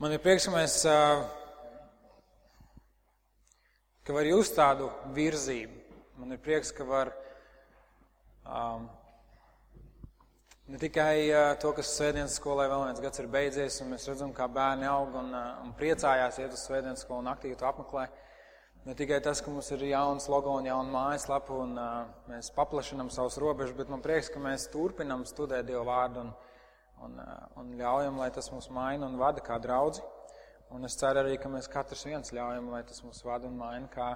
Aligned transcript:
Man 0.00 0.14
ir 0.16 0.20
prieks, 0.24 0.46
ka 0.48 0.52
mēs, 0.54 0.74
ka 4.00 4.14
var 4.16 4.24
just 4.24 4.54
tādu 4.56 4.86
virzību. 5.12 5.98
Man 6.16 6.32
ir 6.32 6.40
prieks, 6.40 6.70
ka 6.72 6.86
var 6.88 7.10
um, 8.48 8.86
ne 10.72 10.80
tikai 10.80 11.28
to, 11.60 11.74
kas 11.76 11.92
svētdienas 11.98 12.38
skolai 12.40 12.70
vēl 12.72 12.86
viens 12.86 13.04
gads 13.04 13.20
ir 13.20 13.28
beidzies, 13.28 13.76
un 13.84 13.92
mēs 13.92 14.08
redzam, 14.08 14.32
kā 14.32 14.48
bērni 14.48 14.88
aug 14.88 15.20
un, 15.20 15.36
un 15.66 15.76
priecājās 15.76 16.40
iet 16.40 16.56
uz 16.56 16.64
svētdienas 16.64 17.04
skolu 17.04 17.20
un 17.20 17.32
aktīvi 17.34 17.60
to 17.60 17.68
apmeklē. 17.68 18.08
Ne 18.88 18.96
tikai 18.96 19.20
tas, 19.20 19.44
ka 19.44 19.52
mums 19.52 19.68
ir 19.76 19.84
jauns 19.90 20.32
logo 20.32 20.56
un 20.56 20.64
jauna 20.64 20.88
mājaslapa 20.96 21.60
un 21.60 21.76
uh, 21.76 22.08
mēs 22.32 22.48
paplašinam 22.56 23.12
savus 23.12 23.36
robežas, 23.36 23.76
bet 23.76 23.92
man 23.92 24.00
prieks, 24.00 24.32
ka 24.32 24.40
mēs 24.40 24.64
turpinam 24.72 25.28
studēt 25.28 25.68
Dievu 25.68 25.84
vārdu 25.92 26.24
un, 26.24 26.32
un, 27.04 27.18
eh, 27.18 27.60
un 27.60 27.72
ļaujam, 27.78 28.18
lai 28.20 28.30
tas 28.34 28.50
mūs 28.52 28.70
maina 28.74 29.08
un 29.08 29.18
vada 29.20 29.42
kā 29.44 29.58
draudzi. 29.62 30.02
Un 30.70 30.86
es 30.86 30.96
ceru 30.98 31.24
arī, 31.24 31.36
ka 31.40 31.50
mēs 31.50 31.68
katrs 31.70 32.04
viens 32.06 32.32
ļaujam, 32.34 32.70
lai 32.70 32.82
tas 32.86 33.02
mūs 33.02 33.24
vada 33.26 33.48
un 33.48 33.56
maina 33.58 33.88
kā, 33.90 34.10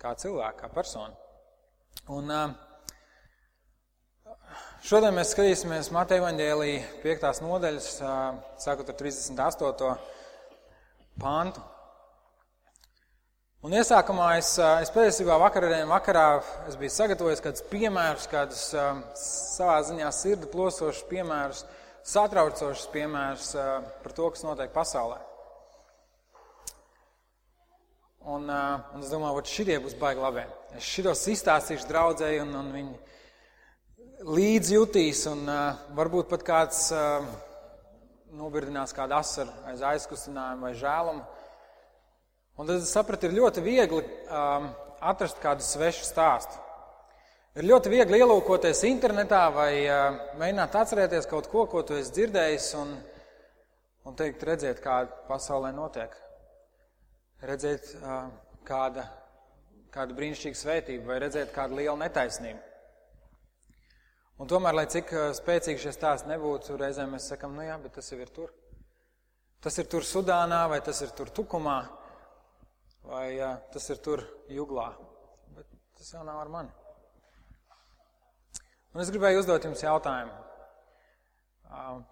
kā 0.00 0.12
cilvēku, 0.20 0.60
kā 0.60 0.72
personu. 0.72 1.16
Un, 2.12 2.30
eh, 2.30 2.48
šodien 4.82 5.14
mēs 5.16 5.32
skatīsimies 5.34 5.92
Mateja 5.94 6.26
Vaņģēlī 6.26 6.74
5. 7.04 7.40
nodaļas, 7.46 7.88
eh, 8.02 8.42
sākot 8.58 8.92
ar 8.92 8.94
38. 9.00 9.96
pāntu. 11.18 11.62
Un 13.64 13.72
iesākumā 13.72 14.36
es, 14.38 14.58
es 14.58 14.90
patiesībā 14.94 15.40
vakarā, 15.40 15.80
vakarā 15.88 16.26
es 16.68 16.76
biju 16.76 16.92
sagatavojis 16.92 17.40
kādus 17.42 17.64
piemērus, 17.66 18.28
kādus 18.30 18.60
savā 19.16 19.80
ziņā 19.88 20.12
sirdi 20.12 20.46
plosošus 20.52 21.02
piemērus, 21.08 21.64
satraucošs 22.06 22.86
piemērs 22.92 23.50
par 24.02 24.14
to, 24.14 24.28
kas 24.34 24.44
notiek 24.46 24.70
pasaulē. 24.74 25.18
Un, 28.26 28.48
un 28.50 29.02
es 29.02 29.10
domāju, 29.12 29.42
ka 29.42 29.50
šie 29.50 29.78
būs 29.82 29.94
baigi 30.00 30.22
labi. 30.22 30.42
Es 30.74 30.86
šitos 30.86 31.20
izstāstīšu 31.30 31.86
draudzēji, 31.86 32.40
un, 32.42 32.54
un 32.58 32.72
viņi 32.74 32.96
līdz 34.26 34.72
jutīs, 34.72 35.22
un 35.30 35.44
uh, 35.46 35.76
varbūt 35.96 36.30
pat 36.30 36.42
kāds 36.46 36.86
uh, 36.94 37.24
nobirdinās 38.36 38.94
kādu 38.96 39.16
asaru 39.18 39.52
aiz 39.70 39.82
aizkustinājumu 39.84 40.66
vai 40.66 40.74
žēlumu. 40.76 41.24
Un 42.56 42.68
tad 42.68 42.80
es 42.80 42.92
sapratu, 42.92 43.28
ir 43.28 43.36
ļoti 43.36 43.64
viegli 43.64 44.00
um, 44.02 44.70
atrast 45.04 45.38
kādu 45.42 45.64
svešu 45.64 46.06
stāstu. 46.08 46.65
Ir 47.56 47.64
ļoti 47.64 47.88
viegli 47.88 48.18
ielūkoties 48.20 48.82
internetā 48.84 49.46
vai 49.48 49.70
uh, 49.88 50.16
mēģināt 50.36 50.74
atcerēties 50.76 51.24
kaut 51.30 51.46
ko, 51.48 51.62
ko 51.72 51.80
tu 51.88 51.94
esi 51.96 52.12
dzirdējis, 52.12 52.66
un, 52.76 52.90
un 54.04 54.18
teikt, 54.18 54.44
redzēt, 54.44 54.82
kāda 54.84 55.24
pasaulē 55.24 55.70
notiek. 55.72 56.12
Redzēt 57.48 57.88
uh, 58.02 58.28
kāda, 58.68 59.06
kāda 59.88 60.18
brīnišķīga 60.20 60.60
svētība 60.60 61.08
vai 61.14 61.18
redzēt 61.24 61.56
kādu 61.56 61.80
lielu 61.80 61.96
netaisnību. 62.04 62.60
Un 64.36 64.52
tomēr, 64.52 64.76
lai 64.76 64.88
cik 64.92 65.16
spēcīgi 65.40 65.80
šie 65.80 65.96
stāsti 65.96 66.28
nebūtu, 66.28 66.76
reizēm 66.76 67.16
mēs 67.16 67.32
sakam, 67.32 67.56
nu 67.56 67.64
jā, 67.64 67.80
bet 67.80 67.96
tas 67.96 68.12
jau 68.12 68.20
ir 68.20 68.36
tur. 68.36 68.52
Tas 69.64 69.80
ir 69.80 69.88
tur 69.88 70.04
Sudānā, 70.04 70.66
vai 70.68 70.84
tas 70.84 71.00
ir 71.00 71.16
tur 71.16 71.32
Tukumā, 71.32 71.82
vai 73.08 73.30
uh, 73.40 73.62
tas 73.72 73.94
ir 73.96 74.04
tur 74.04 74.28
Juglā. 74.52 74.90
Bet 75.56 75.72
tas 75.96 76.18
jau 76.18 76.20
nav 76.20 76.44
ar 76.44 76.58
mani. 76.60 76.82
Un 78.96 79.02
es 79.04 79.10
gribēju 79.12 79.42
uzdot 79.42 79.64
jums 79.66 79.82
jautājumu. 79.84 80.32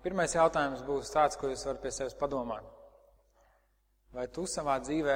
Pirmais 0.05 0.35
jautājums 0.37 0.83
būs 0.85 1.09
tāds, 1.15 1.39
ko 1.41 1.49
jūs 1.49 1.63
varat 1.65 1.81
pie 1.81 1.93
sevis 1.97 2.17
padomāt. 2.21 2.67
Vai 4.13 4.27
tu 4.29 4.45
savā 4.45 4.75
dzīvē 4.83 5.15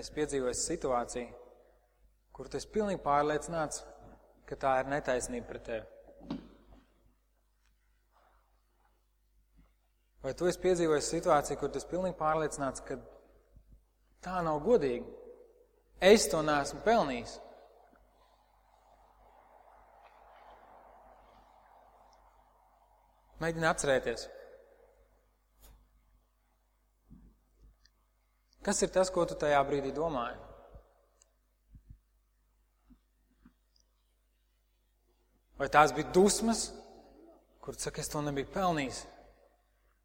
esi 0.00 0.14
piedzīvojis 0.16 0.62
situāciju, 0.70 1.28
kur 2.32 2.48
tu 2.48 2.56
esi 2.56 2.70
pilnīgi 2.72 3.02
pārliecināts, 3.04 3.84
ka 4.48 4.56
tā 4.64 4.72
ir 4.80 4.88
netaisnība 4.94 5.50
pret 5.50 5.68
tevi? 5.68 6.40
Vai 10.24 10.32
tu 10.32 10.48
esi 10.48 10.64
piedzīvojis 10.64 11.12
situāciju, 11.18 11.60
kur 11.60 11.68
tu 11.68 11.82
esi 11.82 11.92
pilnīgi 11.92 12.16
pārliecināts, 12.24 12.86
ka 12.88 12.96
tā 14.24 14.40
nav 14.48 14.64
godīgi? 14.64 15.04
Es 16.00 16.24
to 16.32 16.40
neesmu 16.40 16.80
pelnījis. 16.88 17.36
Mēģini 23.42 23.66
atcerēties. 23.66 24.28
Kas 28.62 28.82
ir 28.86 28.92
tas, 28.94 29.10
ko 29.10 29.24
tu 29.26 29.34
tajā 29.38 29.58
brīdī 29.66 29.90
domāji? 29.94 30.38
Vai 35.58 35.68
tās 35.70 35.94
bija 35.94 36.10
dusmas, 36.14 36.68
kur 37.62 37.74
tu 37.74 37.82
saki, 37.82 38.02
es 38.02 38.10
to 38.10 38.22
nebiju 38.22 38.50
pelnījis? 38.54 39.02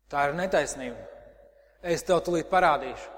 Tā 0.09 0.27
ir 0.27 0.35
netaisnība. 0.37 1.05
Es 1.85 2.05
tev 2.05 2.23
tulīt 2.25 2.49
parādīšu. 2.49 3.13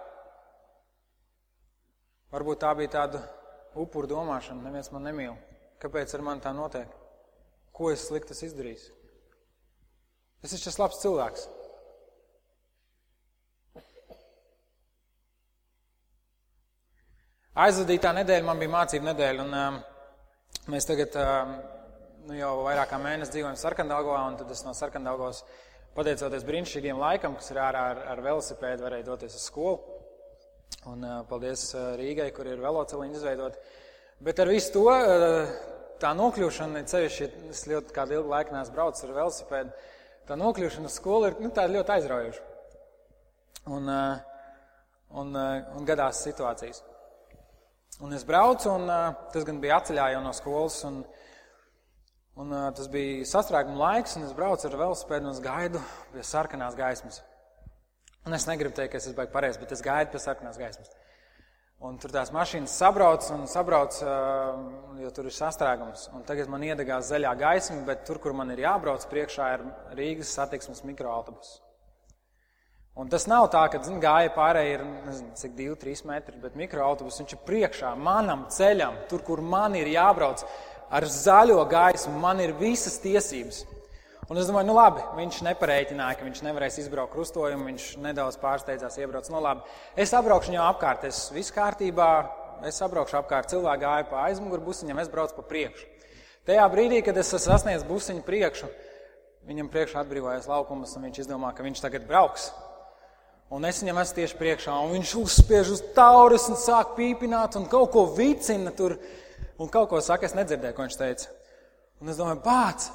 Varbūt 2.33 2.61
tā 2.61 2.75
bija 2.77 2.93
tāda 2.99 3.23
upuru 3.79 4.09
domāšana, 4.11 4.65
neviens 4.67 4.91
man 4.93 5.07
nemīl. 5.07 5.35
Kāpēc 5.79 6.13
ar 6.15 6.25
mani 6.27 6.43
tā 6.43 6.51
notiek? 6.53 6.91
Ko 7.73 7.93
es 7.93 8.03
sliktas 8.09 8.43
izdarīju? 8.43 8.98
Es 10.39 10.53
esmu 10.53 10.69
šis 10.69 10.77
labs 10.79 11.01
cilvēks. 11.01 11.47
Aizvadītā 17.59 18.13
nedēļa 18.15 18.47
man 18.47 18.61
bija 18.61 18.71
mācība 18.71 19.09
nedēļa, 19.09 19.43
un 19.43 19.57
um, 19.59 19.79
mēs 20.71 20.87
tagad 20.87 21.17
um, 21.19 21.51
nu, 22.29 22.37
jau 22.37 22.53
vairāk 22.63 22.87
kā 22.93 22.99
mēnesi 23.03 23.33
dzīvojam 23.33 23.57
Sarkandalgovā, 23.59 24.21
un 24.29 24.37
tad 24.39 24.53
es 24.55 24.63
no 24.63 24.71
Sarkandalgovas, 24.77 25.41
pateicoties 25.97 26.47
brīnišķīgiem 26.47 27.01
laikam, 27.01 27.35
kas 27.35 27.51
ir 27.51 27.59
ārā 27.59 27.83
ar, 27.91 28.01
ar 28.13 28.23
velosipēdu, 28.23 28.85
varēju 28.87 29.07
doties 29.09 29.35
uz 29.35 29.49
skolu. 29.49 29.97
Un 30.87 31.03
uh, 31.03 31.19
paldies 31.27 31.65
uh, 31.73 31.97
Rīgai, 31.99 32.29
kur 32.31 32.47
ir 32.47 32.63
veloceliņi 32.63 33.19
izveidot. 33.19 33.59
Bet 34.23 34.39
ar 34.39 34.55
visu 34.55 34.77
to, 34.77 34.87
uh, 34.87 35.51
tā 35.99 36.15
nokļūšana, 36.15 36.87
ceļš, 36.87 37.21
es 37.51 37.67
ļoti 37.67 37.95
kādu 37.97 38.21
ilgu 38.21 38.37
laiku 38.37 38.55
neesmu 38.55 38.77
braucis 38.77 39.09
ar 39.09 39.17
velosipēdu, 39.19 39.89
tā 40.29 40.37
nokļūšana 40.37 40.89
uz 40.89 40.97
skolu 40.99 41.29
ir 41.29 41.39
nu, 41.41 41.49
ļoti 41.49 41.95
aizraujoša. 41.95 42.45
Un, 43.69 43.89
eh, 43.89 44.19
un, 45.21 45.35
eh, 45.35 45.65
un 45.77 45.85
gadās 45.85 46.21
situācijas. 46.25 46.83
Un 48.05 48.13
es 48.13 48.23
braucu, 48.23 48.69
un 48.69 48.89
eh, 48.89 49.15
tas 49.33 49.43
gan 49.43 49.59
bija 49.59 49.79
atceļā 49.79 50.11
jau 50.13 50.21
no 50.23 50.33
skolas, 50.33 50.77
un, 50.87 51.01
un 52.39 52.53
tas 52.75 52.87
bija 52.87 53.25
sastrēguma 53.25 53.81
laiks, 53.81 54.15
un 54.17 54.27
es 54.29 54.37
braucu 54.37 54.69
ar 54.69 54.77
velosipēdu 54.83 55.27
un 55.27 55.33
es 55.33 55.43
gaidu 55.43 55.81
pie 56.13 56.23
sarkanās 56.23 56.77
gaismas. 56.77 57.23
Un 58.27 58.35
es 58.35 58.45
negribu 58.47 58.75
teikt, 58.75 58.93
ka 58.93 58.99
es 58.99 59.07
esmu 59.07 59.17
baigi 59.17 59.33
pareizi, 59.33 59.59
bet 59.59 59.73
es 59.73 59.81
gaidu 59.83 60.13
pie 60.13 60.21
sarkanās 60.21 60.59
gaismas. 60.61 60.93
Un 61.79 61.95
tur 61.95 62.11
tās 62.11 62.27
mašīnas 62.35 62.73
sabrauc 62.75 63.23
un 63.31 63.45
sabrauc, 63.47 63.95
jo 64.99 65.11
tur 65.15 65.29
ir 65.29 65.31
sastrēgums. 65.31 66.09
Un 66.11 66.25
tagad 66.27 66.49
man 66.51 66.65
iedegās 66.67 67.07
zaļā 67.07 67.31
gaisma, 67.39 67.77
bet 67.87 68.03
tur, 68.07 68.19
kur 68.19 68.35
man 68.35 68.51
ir 68.51 68.65
jābrauc, 68.65 69.05
priekšā 69.07 69.47
ir 69.55 69.63
Rīgas 69.95 70.33
satiksmes 70.35 70.83
mikroautobus. 70.83 71.53
Un 72.99 73.07
tas 73.07 73.29
nav 73.31 73.47
tā, 73.53 73.61
ka 73.71 73.79
zin, 73.85 74.01
gāja 74.03 74.33
pārējai 74.35 74.73
ir 74.75 74.83
nezinu, 75.05 75.31
cik 75.39 75.55
2-3 75.55 76.03
metri, 76.09 76.35
bet 76.43 76.59
mikroautobus 76.59 77.21
viņš 77.21 77.37
ir 77.37 77.43
priekšā 77.47 77.93
manam 77.95 78.43
ceļam, 78.51 78.99
tur, 79.07 79.23
kur 79.23 79.39
man 79.39 79.77
ir 79.79 79.87
jābrauc 79.93 80.43
ar 80.91 81.07
zaļo 81.07 81.61
gaismu, 81.71 82.17
man 82.19 82.43
ir 82.43 82.57
visas 82.59 82.99
tiesības. 82.99 83.63
Un 84.29 84.37
es 84.37 84.45
domāju, 84.45 84.67
nu 84.69 84.75
labi, 84.77 85.01
viņš 85.17 85.39
nepareiķināja, 85.47 86.19
ka 86.19 86.25
viņš 86.27 86.43
nevarēs 86.45 86.75
izbraukt 86.83 87.15
krustojumu, 87.15 87.65
viņš 87.71 87.85
nedaudz 88.03 88.35
pārsteidzās 88.37 88.99
iebrauc. 89.01 89.25
Nu 89.33 89.41
labi, 89.41 89.63
es 89.97 90.13
apbraukšu 90.13 90.51
viņu 90.51 90.61
apkārt, 90.67 91.07
es 91.09 91.23
viss 91.33 91.53
kārtībā, 91.55 92.09
es 92.69 92.77
apbraukšu 92.85 93.17
apkārt, 93.23 93.49
cilvēki 93.49 93.81
gāja 93.81 94.05
pa 94.11 94.27
aizmuguru 94.27 94.67
busiņam, 94.67 95.01
es 95.01 95.09
braucu 95.09 95.33
pa 95.39 95.47
priekšu. 95.49 95.89
Tajā 96.45 96.69
brīdī, 96.69 97.01
kad 97.05 97.17
es 97.17 97.33
sasniedzu 97.33 97.89
busiņu 97.89 98.21
priekšu, 98.29 98.69
viņam 99.49 99.73
priekšā 99.73 100.05
atbrīvojās 100.05 100.45
laukums, 100.51 100.93
un 100.93 101.09
viņš 101.09 101.23
izdomā, 101.25 101.49
ka 101.57 101.65
viņš 101.65 101.81
tagad 101.87 102.05
brauks. 102.05 102.51
Un 103.49 103.65
es 103.65 103.81
viņam 103.81 103.97
esmu 104.03 104.21
tieši 104.21 104.37
priekšā, 104.37 104.77
un 104.85 104.93
viņš 104.99 105.17
uzspiež 105.23 105.73
uz 105.73 105.85
tauras 105.97 106.45
un 106.53 106.57
sāk 106.69 106.93
pīpināt, 106.93 107.57
un 107.57 107.65
kaut 107.65 107.89
ko 107.97 108.05
vicina 108.13 108.69
tur, 108.77 108.93
un 109.57 109.73
kaut 109.73 109.89
ko 109.89 110.05
saka, 110.05 110.29
es 110.29 110.37
nedzirdēju, 110.37 110.77
ko 110.77 110.85
viņš 110.85 111.01
teica. 111.01 111.37
Un 111.97 112.13
es 112.13 112.21
domāju, 112.21 112.43
bāc! 112.45 112.91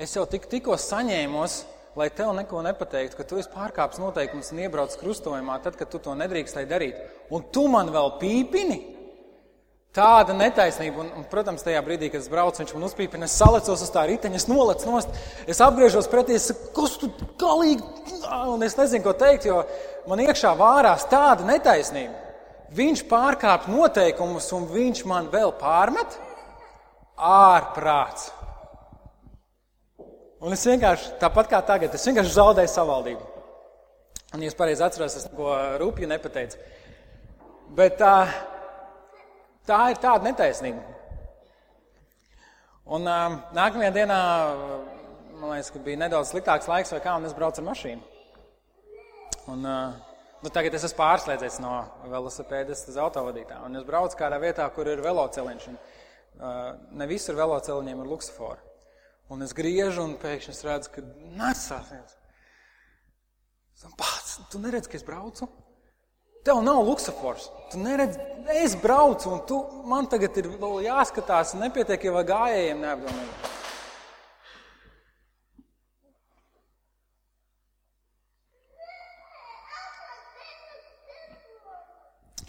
Es 0.00 0.14
jau 0.16 0.24
tik, 0.28 0.46
tikko 0.48 0.78
saņēmos, 0.80 1.58
lai 2.00 2.08
tev 2.16 2.32
neko 2.36 2.62
nepateiktu, 2.64 3.18
ka 3.18 3.26
tu 3.28 3.36
esi 3.40 3.50
pārkāpis 3.52 4.00
noteikumus 4.00 4.48
un 4.54 4.62
iebraucis 4.64 5.00
krustojumā, 5.00 5.58
tad, 5.64 5.76
kad 5.76 5.90
tu 5.92 6.00
to 6.00 6.14
nedrīkstēji 6.16 6.70
darīt. 6.70 7.02
Un 7.32 7.44
tu 7.52 7.66
man 7.68 7.92
vēl 7.92 8.14
pīpini? 8.22 8.80
Tāda 9.92 10.32
netaisnība, 10.32 11.02
un, 11.02 11.10
un, 11.20 11.24
protams, 11.28 11.60
tajā 11.66 11.82
brīdī, 11.84 12.08
kad 12.08 12.22
es 12.24 12.30
braucu, 12.32 12.62
viņš 12.62 12.70
man 12.72 12.86
uzpīpina, 12.86 13.26
es 13.28 13.34
salecos 13.36 13.82
uz 13.84 13.90
tā 13.92 14.06
riteņa, 14.08 14.38
es 14.40 14.48
nolecu 14.48 14.88
nost, 14.88 15.18
es 15.44 15.60
apgriežos 15.60 16.08
pretī, 16.08 16.38
es 16.38 16.48
saku, 16.48 16.70
kas 16.78 16.94
tu 16.96 17.10
galīgi, 17.42 17.84
un 18.54 18.64
es 18.64 18.78
nezinu, 18.78 19.04
ko 19.04 19.12
teikt, 19.20 19.50
jo 19.50 19.60
man 20.08 20.24
iekšā 20.24 20.54
vārās 20.56 21.04
tāda 21.12 21.44
netaisnība. 21.44 22.16
Viņš 22.72 23.04
pārkāp 23.10 23.68
noteikumus, 23.68 24.48
un 24.56 24.64
viņš 24.72 25.04
man 25.12 25.28
vēl 25.28 25.52
pārmet 25.60 26.16
ārprāts. 27.20 28.30
Un 30.42 30.54
es 30.56 30.64
vienkārši, 30.66 31.16
tāpat 31.22 31.50
kā 31.50 31.60
tagad, 31.66 31.94
es 31.94 32.06
vienkārši 32.08 32.34
zaudēju 32.34 32.70
savaldību. 32.72 33.28
Un, 34.32 34.42
ja 34.42 34.48
es 34.50 34.56
pareizi 34.58 34.82
atceros, 34.82 35.18
es 35.20 35.28
neko 35.28 35.52
rūpju 35.82 36.08
nepateicu. 36.10 36.58
Bet 37.76 38.00
tā, 38.00 38.14
Tā 39.62 39.78
ir 39.92 39.98
tāda 40.02 40.26
netaisnība. 40.26 40.80
Un 42.92 43.04
nākamajā 43.06 43.92
dienā, 43.94 44.16
man 45.38 45.52
liekas, 45.52 45.70
bija 45.84 46.00
nedaudz 46.00 46.32
sliktāks 46.32 46.66
laiks, 46.70 46.90
vai 46.90 46.98
kā, 47.04 47.14
un 47.14 47.28
es 47.28 47.36
braucu 47.36 47.62
ar 47.62 47.68
mašīnu. 47.68 48.02
Un, 49.52 49.62
nu, 49.62 50.50
tagad 50.50 50.74
es 50.74 50.88
esmu 50.88 50.98
pārslēdzies 50.98 51.60
no 51.62 51.76
velosipēdas 52.10 52.82
uz 52.90 52.98
autovadītāju, 53.04 53.68
un 53.68 53.78
es 53.78 53.86
braucu 53.86 54.18
kādā 54.18 54.40
vietā, 54.42 54.66
kur 54.74 54.90
ir 54.90 55.02
veloceliņš. 55.04 55.70
Un, 55.70 55.78
ne 56.98 57.06
visur 57.06 57.38
veloceliņiem 57.38 58.02
ir 58.02 58.12
luksofori. 58.16 58.71
Un 59.32 59.40
es 59.40 59.54
griežu, 59.56 60.02
un 60.04 60.18
pēkšņi 60.20 60.52
es 60.52 60.58
redzu, 60.66 60.90
ka 60.92 61.02
nesāsies. 61.38 62.18
Pats, 63.96 64.34
tu 64.52 64.60
neredzi, 64.60 64.90
ka 64.92 64.98
es 64.98 65.06
braucu? 65.06 65.48
Tev 66.44 66.60
nav 66.60 66.82
luksofors. 66.84 67.46
Tu 67.72 67.80
neredz, 67.80 68.18
es 68.60 68.76
braucu, 68.76 69.30
un 69.32 69.40
tu, 69.48 69.62
man 69.88 70.10
tagad 70.12 70.36
ir 70.36 70.50
vēl 70.52 70.84
jāskatās, 70.84 71.54
nepietiek 71.56 72.04
jau 72.10 72.22
gājējiem 72.28 72.84
neapdomīgi. 72.84 73.50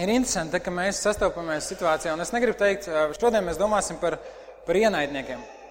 Ir 0.03 0.11
interesanti, 0.11 0.59
ka 0.59 0.71
mēs 0.73 0.99
sastopamies 1.05 1.71
situācijā, 1.71 2.11
un 2.11 2.27
es 2.27 2.35
negribu 2.35 2.59
teikt, 2.59 2.91
šodien 3.15 3.45
mēs 3.47 3.61
domāsim 3.61 4.03
par, 4.03 4.19
par 4.67 4.83
ienaidniekiem 4.83 5.62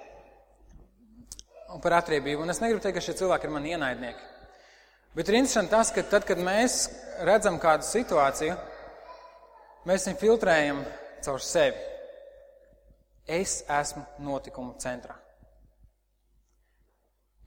un 1.73 1.81
par 1.83 1.97
atriebību. 2.01 2.45
Un 2.45 2.53
es 2.53 2.61
negribu 2.63 2.83
teikt, 2.83 2.99
ka 2.99 3.05
šie 3.05 3.17
cilvēki 3.21 3.49
ir 3.49 3.55
mani 3.55 3.73
ienaidnieki. 3.77 4.29
Bet 5.17 5.29
ir 5.29 5.39
interesanti 5.39 5.75
tas, 5.75 5.93
ka 5.93 6.05
tad, 6.09 6.27
kad 6.29 6.41
mēs 6.41 6.87
redzam 7.29 7.59
kādu 7.61 7.85
situāciju, 7.85 8.57
mēs 9.89 10.09
viņu 10.09 10.21
filtrējam 10.21 10.85
caur 11.25 11.45
sevi. 11.45 11.89
Es 13.29 13.61
esmu 13.71 14.03
notikumu 14.25 14.75
centrā. 14.83 15.19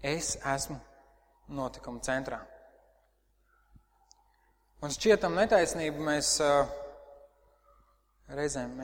Es 0.05 0.35
esmu 0.37 0.77
notikumu 1.57 1.99
centrā. 2.05 2.39
Un 4.85 4.93
šķietam 4.93 5.33
netaisnību 5.39 6.05
mēs 6.05 6.35
uh, 6.45 6.69
reizēm 8.37 8.77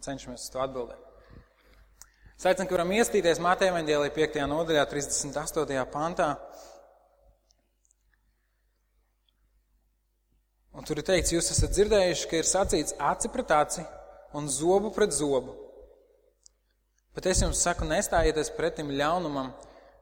cenšamies 0.00 0.48
to 0.54 0.62
atbildēt. 0.64 1.11
Es 2.42 2.48
aicinu, 2.50 2.66
ka 2.66 2.74
varam 2.74 2.90
iestīties 2.90 3.38
Mātei 3.38 3.68
Evanģēlī 3.70 4.08
5. 4.10 4.36
nodaļā, 4.50 4.82
38. 4.90 5.82
pantā. 5.92 6.24
Un 10.74 10.82
tur 10.82 10.98
ir 10.98 11.06
teikts, 11.06 11.30
jūs 11.36 11.52
esat 11.54 11.70
dzirdējuši, 11.76 12.24
ka 12.26 12.40
ir 12.40 12.48
sacīts 12.50 12.96
aci 12.98 13.30
pret 13.30 13.54
aci 13.54 13.84
un 14.34 14.48
zobu 14.50 14.90
pret 14.90 15.14
zobu. 15.14 15.54
Bet 17.14 17.28
es 17.30 17.44
jums 17.44 17.62
saku, 17.62 17.86
nestājieties 17.86 18.50
pretim 18.56 18.90
ļaunumam, 18.90 19.52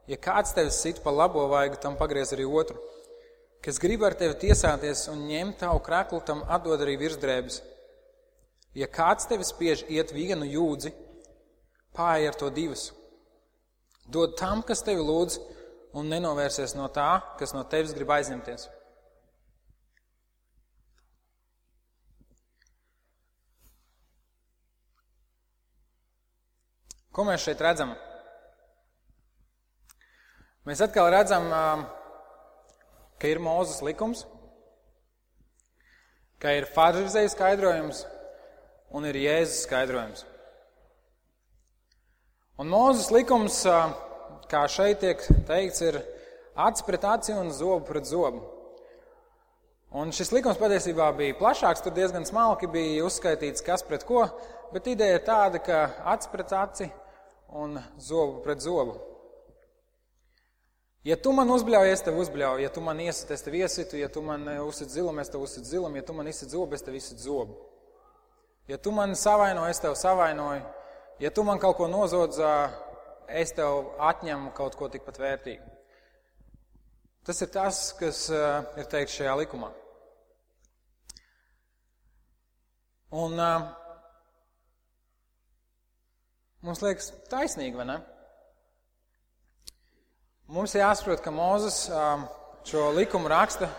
ja 0.09 0.17
kāds 0.17 0.57
tevi 0.57 0.73
sit 0.73 1.03
pa 1.05 1.13
labo 1.13 1.45
vaigu, 1.53 1.77
tam 1.77 1.93
pagriez 2.01 2.33
arī 2.33 2.49
otru. 2.49 2.81
Kas 3.61 3.77
grib 3.77 4.01
ar 4.01 4.17
tevi 4.17 4.39
tiesāties 4.47 5.05
un 5.13 5.27
ņemt 5.29 5.61
tavu 5.61 5.85
kraklu, 5.85 6.25
tam 6.25 6.41
atdod 6.49 6.81
arī 6.81 6.97
virsdrēbes. 7.05 7.61
Ja 8.73 8.89
kāds 8.89 9.29
tevi 9.29 9.45
spiež 9.45 9.85
iet 9.93 10.17
vienu 10.17 10.49
jūdzi, 10.49 10.95
pāri 11.95 12.27
ar 12.29 12.37
to 12.37 12.49
divas. 12.53 12.89
Dod 14.11 14.35
tam, 14.39 14.63
kas 14.65 14.83
tevi 14.83 15.03
lūdz, 15.03 15.39
un 15.97 16.07
nenovērsies 16.11 16.75
no 16.77 16.87
tā, 16.93 17.19
kas 17.39 17.53
no 17.55 17.63
tevis 17.67 17.93
grib 17.95 18.11
aizņemties. 18.15 18.67
Ko 27.11 27.25
mēs 27.27 27.43
šeit 27.43 27.59
redzam? 27.59 27.91
Mēs 30.63 30.79
atkal 30.85 31.09
redzam, 31.11 31.49
ka 33.19 33.27
ir 33.27 33.41
Mūzes 33.43 33.81
likums, 33.83 34.23
ka 36.39 36.53
ir 36.55 36.69
Fārzivzēja 36.71 37.33
skaidrojums 37.33 38.05
un 38.95 39.09
ir 39.09 39.19
Jēzus 39.19 39.65
skaidrojums. 39.65 40.23
Un 42.61 42.69
Mūzes 42.69 43.07
likums, 43.09 43.55
kā 44.51 44.59
šeit 44.69 44.99
tiek 45.01 45.21
teikts, 45.47 45.79
ir 45.81 45.95
acis 46.53 46.83
pret 46.85 47.05
aci 47.09 47.33
un 47.33 47.47
zobu 47.49 47.87
pret 47.87 48.05
zobu. 48.05 48.43
Un 49.97 50.11
šis 50.13 50.29
likums 50.29 50.59
patiesībā 50.59 51.07
bija 51.17 51.39
plašāks, 51.39 51.81
tur 51.81 51.95
diezgan 51.95 52.27
smalki 52.27 52.69
bija 52.69 53.07
uzskaitīts, 53.07 53.63
kas 53.65 53.81
pret 53.87 54.05
ko, 54.05 54.27
bet 54.75 54.89
ideja 54.91 55.15
ir 55.17 55.23
tāda, 55.25 55.61
ka 55.65 55.79
acis 56.11 56.29
pret 56.29 56.53
aci 56.59 56.85
un 57.63 57.79
zobu 57.97 58.43
pret 58.45 58.61
zobu. 58.61 58.93
Ja 61.07 61.17
tu 61.17 61.33
man 61.33 61.49
uzbļauj, 61.49 61.89
es 61.95 62.05
tev 62.05 62.19
uzbļauju, 62.21 62.61
ja 62.61 62.69
tu 62.69 62.83
man 62.85 63.01
iesit, 63.01 63.31
es 63.33 63.41
tev 63.41 63.57
iesitu, 63.57 63.97
ja 63.97 64.11
tu 64.11 64.21
man 64.21 64.45
uzsit 64.67 64.93
zilumu, 64.93 65.23
es 65.23 65.33
tev 65.33 65.47
uzsit 65.47 65.65
zilumu, 65.65 65.97
ja 65.97 66.05
tu 66.05 66.13
man 66.13 66.29
izsit 66.29 66.53
zobu, 66.53 66.77
es 66.77 66.85
tev 66.85 66.99
izsit 66.99 67.25
zobu. 67.25 67.57
Ja 68.69 68.77
tu 68.77 68.93
man 68.93 69.17
savaino, 69.17 69.65
es 69.65 69.81
tev 69.81 69.97
savainoju, 69.97 70.61
ja 71.21 71.31
tu 71.31 71.45
man 71.47 71.61
kaut 71.61 71.77
ko 71.77 71.87
nozodz, 71.91 72.39
es 73.29 73.53
tev 73.55 73.93
atņemu 74.01 74.51
kaut 74.57 74.75
ko 74.79 74.89
tikpat 74.91 75.21
vērtīgu. 75.21 75.67
Tas 77.25 77.41
ir 77.45 77.51
tas, 77.53 77.83
kas 77.99 78.25
ir 78.33 78.89
teikts 78.89 79.19
šajā 79.19 79.35
likumā. 79.43 79.69
Un 83.21 83.37
uh, 83.37 83.69
Mums 86.61 86.83
liekas 86.85 87.07
taisnīgi, 87.25 87.73
vai 87.73 87.87
ne? 87.89 87.95
Mums 90.53 90.75
jāsaprot, 90.77 91.23
ka 91.25 91.31
Mozus 91.33 91.87
um, 91.89 92.27
šo 92.69 92.91
likumu 92.93 93.31
raksta, 93.31 93.71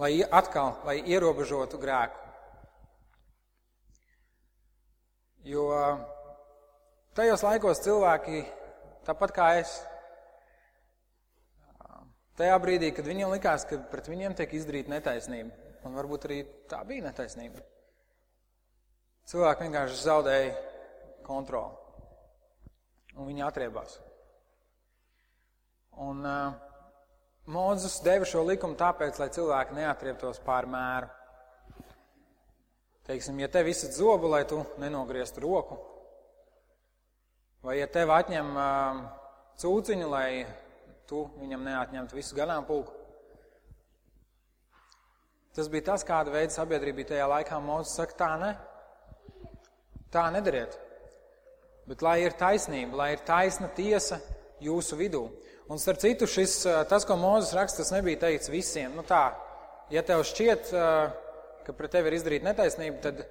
lai 0.00 0.14
atkal, 0.24 0.78
lai 0.88 1.02
ierobežotu 1.12 1.80
grēku. 1.82 2.21
Jo 5.42 5.66
tajos 7.18 7.42
laikos 7.42 7.82
cilvēki, 7.82 8.44
tāpat 9.06 9.34
kā 9.34 9.48
es, 9.58 9.74
tajā 12.38 12.58
brīdī, 12.62 12.92
kad 12.94 13.08
viņiem 13.08 13.32
likās, 13.34 13.66
ka 13.66 13.80
pret 13.90 14.10
viņiem 14.10 14.36
tiek 14.38 14.54
izdarīta 14.54 14.94
netaisnība, 14.94 15.50
un 15.82 15.98
varbūt 15.98 16.28
arī 16.28 16.42
tā 16.70 16.82
bija 16.86 17.08
netaisnība. 17.08 17.64
Cilvēki 19.32 19.66
vienkārši 19.66 20.02
zaudēja 20.02 20.52
kontroli. 21.26 21.78
Un 23.12 23.28
viņi 23.28 23.44
atriebās. 23.44 23.98
Un 26.02 26.22
uh, 26.24 26.54
Mozus 27.52 27.98
deva 28.04 28.26
šo 28.28 28.44
likumu 28.46 28.78
tāpēc, 28.78 29.18
lai 29.20 29.28
cilvēki 29.34 29.76
neatriebtos 29.76 30.40
pār 30.46 30.68
mēru. 30.70 31.10
Teiksim, 33.12 33.36
ja 33.42 33.48
tev 33.52 33.66
izsaka 33.68 33.92
zobu, 33.92 34.30
lai 34.32 34.46
tu 34.48 34.62
nenogrieztu 34.80 35.42
roku, 35.44 35.76
vai 37.60 37.74
ja 37.76 37.84
tev 37.84 38.08
atņem 38.08 38.46
uh, 38.56 39.02
cūciņu, 39.60 40.06
lai 40.08 40.46
tu 41.10 41.26
viņam 41.36 41.66
neatņemtu 41.66 42.16
visu 42.16 42.38
ganāmpulku. 42.38 42.94
Tas 45.52 45.68
bija 45.68 45.90
tas, 45.90 46.06
kāda 46.08 46.32
veida 46.32 46.56
sabiedrība 46.56 47.02
bija 47.02 47.10
tajā 47.10 47.28
laikā. 47.34 47.60
Mozus 47.60 47.98
saka, 48.00 48.16
tā 48.16 48.30
ne. 48.40 48.50
Tā 50.08 50.22
nedariet. 50.32 50.78
Bet 51.84 52.00
lai 52.00 52.22
ir 52.24 52.32
taisnība, 52.40 52.96
lai 52.96 53.10
ir 53.18 53.26
taisna 53.28 53.68
tiesa 53.76 54.22
jūsu 54.64 54.96
vidū. 54.96 55.26
Un 55.68 55.82
starp 55.84 56.00
citu, 56.00 56.24
šis, 56.24 56.62
tas, 56.88 57.04
ko 57.04 57.20
Mūzes 57.20 57.52
raksta, 57.60 57.84
tas 57.84 57.92
nebija 57.92 58.24
teikts 58.24 58.48
visiem. 58.48 58.96
Nu 58.96 59.04
tā, 59.04 59.26
ja 59.92 60.00
tev 60.00 60.24
šķiet, 60.24 60.72
ka 61.66 61.74
pret 61.76 61.94
tevi 61.96 62.10
ir 62.10 62.18
izdarīta 62.18 62.48
netaisnība, 62.50 63.00
tad 63.04 63.24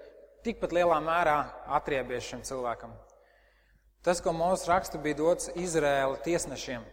tikpat 0.46 0.74
lielā 0.76 0.98
mērā 1.04 1.38
atriebies 1.78 2.28
šim 2.28 2.44
cilvēkam. 2.48 2.94
Tas, 4.02 4.22
ko 4.24 4.34
Mūzes 4.34 4.66
raksta, 4.70 4.98
bija 5.02 5.20
dots 5.20 5.52
Izraēla 5.54 6.18
tiesnešiem. 6.26 6.86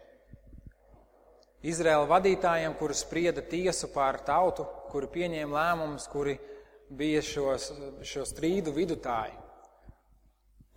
Izraēla 1.68 2.06
vadītājiem, 2.10 2.74
kuri 2.78 2.94
sprieda 2.94 3.42
tiesu 3.42 3.88
pār 3.90 4.20
tautu, 4.26 4.66
kuri 4.92 5.08
pieņēma 5.14 5.56
lēmumus, 5.56 6.06
kuri 6.12 6.36
bija 6.94 7.22
šos, 7.24 7.70
šo 8.06 8.26
strīdu 8.28 8.74
vidutāji. 8.76 9.34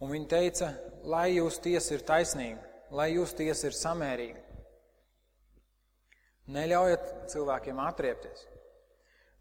Un 0.01 0.09
viņi 0.15 0.29
teica, 0.31 0.71
lai 1.05 1.35
jūsu 1.35 1.61
tiesa 1.67 1.93
ir 1.93 2.05
taisnīga, 2.07 2.63
lai 2.95 3.11
jūsu 3.13 3.37
tiesa 3.43 3.67
ir 3.69 3.77
samērīga. 3.77 4.41
Neļaujiet 6.51 7.11
cilvēkiem 7.31 7.83
atriepties. 7.83 8.47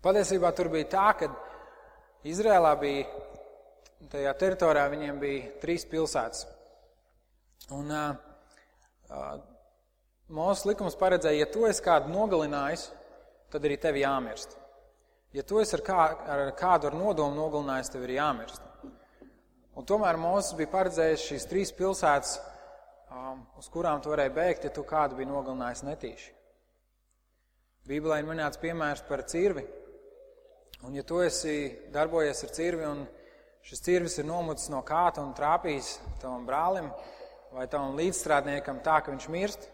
Patiesībā 0.00 0.52
tur 0.56 0.70
bija 0.72 0.88
tā, 0.94 1.08
ka 1.18 1.28
Izrēlā 2.28 2.72
bija, 2.80 3.04
tajā 4.12 4.32
teritorijā 4.40 4.88
viņiem 4.92 5.20
bija 5.20 5.52
trīs 5.60 5.86
pilsētas. 5.88 6.46
Un 7.76 7.92
uh, 7.92 8.16
uh, 9.12 9.38
Mūsu 10.30 10.68
likums 10.68 10.94
paredzēja, 10.94 11.42
ja 11.42 11.46
tu 11.50 11.64
esi 11.66 11.82
kādu 11.82 12.12
nogalinājis, 12.12 12.84
tad 13.50 13.64
arī 13.66 13.74
tev 13.82 13.96
jāmirst. 13.98 14.52
Ja 15.34 15.42
tu 15.42 15.58
esi 15.58 15.74
ar, 15.74 15.82
kā, 15.82 16.04
ar 16.34 16.42
kādu 16.58 16.86
ar 16.86 16.94
nodomu 16.94 17.34
nogalinājis, 17.34 17.90
tev 17.90 18.04
ir 18.06 18.12
jāmirst. 18.14 18.62
Un 19.74 19.86
tomēr 19.86 20.18
Mozus 20.22 20.54
bija 20.58 20.70
paredzējis 20.70 21.24
šīs 21.32 21.48
trīs 21.50 21.74
pilsētas, 21.74 22.36
um, 23.10 23.42
uz 23.58 23.66
kurām 23.74 24.02
tu 24.02 24.12
varēji 24.12 24.34
bēgt, 24.36 24.68
ja 24.68 24.74
tu 24.74 24.84
kādu 24.86 25.18
bija 25.18 25.32
nogalinājis 25.32 25.82
netīši. 25.88 26.30
Bībelē 27.90 28.20
ir 28.22 28.30
minēts 28.30 28.60
piemērs 28.62 29.02
par 29.08 29.24
cirvi. 29.26 29.66
Un 30.86 30.94
ja 30.96 31.02
tu 31.04 31.18
esi 31.20 31.54
darbojies 31.92 32.40
ar 32.46 32.52
cirvi 32.56 32.86
un 32.88 33.02
šis 33.68 33.82
cirvis 33.84 34.16
ir 34.18 34.28
nomucis 34.28 34.70
no 34.72 34.80
kāta 34.86 35.20
un 35.20 35.34
trāpījis 35.36 35.90
tavam 36.22 36.46
brālim 36.48 36.88
vai 37.52 37.66
tavam 37.68 37.98
līdzstrādniekam 37.98 38.80
tā, 38.84 39.00
ka 39.04 39.12
viņš 39.12 39.26
mirst, 39.28 39.66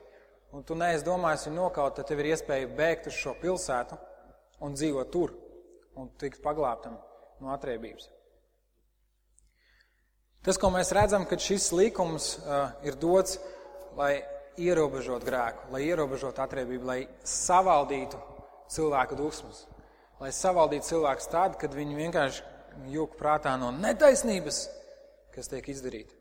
un 0.51 0.65
tu 0.67 0.75
neesi 0.75 1.07
domājis 1.07 1.47
viņu 1.47 1.61
nokaut, 1.61 1.95
tad 1.95 2.09
tev 2.09 2.23
ir 2.23 2.33
iespēja 2.33 2.73
bēgt 2.75 3.11
uz 3.11 3.19
šo 3.21 3.37
pilsētu 3.39 3.99
un 4.67 4.75
dzīvot 4.75 5.13
tur 5.13 5.35
un 5.97 6.11
tikt 6.19 6.43
paglābtam 6.43 6.97
no 7.41 7.53
atriebības. 7.55 8.09
Tas, 10.47 10.59
ko 10.63 10.71
mēs 10.71 10.93
redzam, 10.95 11.25
ka 11.27 11.39
šis 11.43 11.73
likums 11.75 12.37
uh, 12.39 12.71
ir 12.87 12.99
dots, 13.03 13.39
lai 13.99 14.25
ierobežot 14.63 15.25
grēku, 15.27 15.71
lai 15.75 15.85
ierobežot 15.89 16.39
atriebību, 16.43 16.87
lai 16.87 17.01
savaldītu 17.27 18.21
cilvēku 18.73 19.19
dusmas, 19.19 19.65
lai 20.21 20.33
savaldītu 20.33 20.91
cilvēkus 20.91 21.31
tad, 21.33 21.57
kad 21.61 21.75
viņi 21.77 21.99
vienkārši 21.99 22.91
jūg 22.93 23.17
prātā 23.19 23.55
no 23.61 23.71
netaisnības, 23.75 24.67
kas 25.35 25.51
tiek 25.53 25.69
izdarīta. 25.73 26.15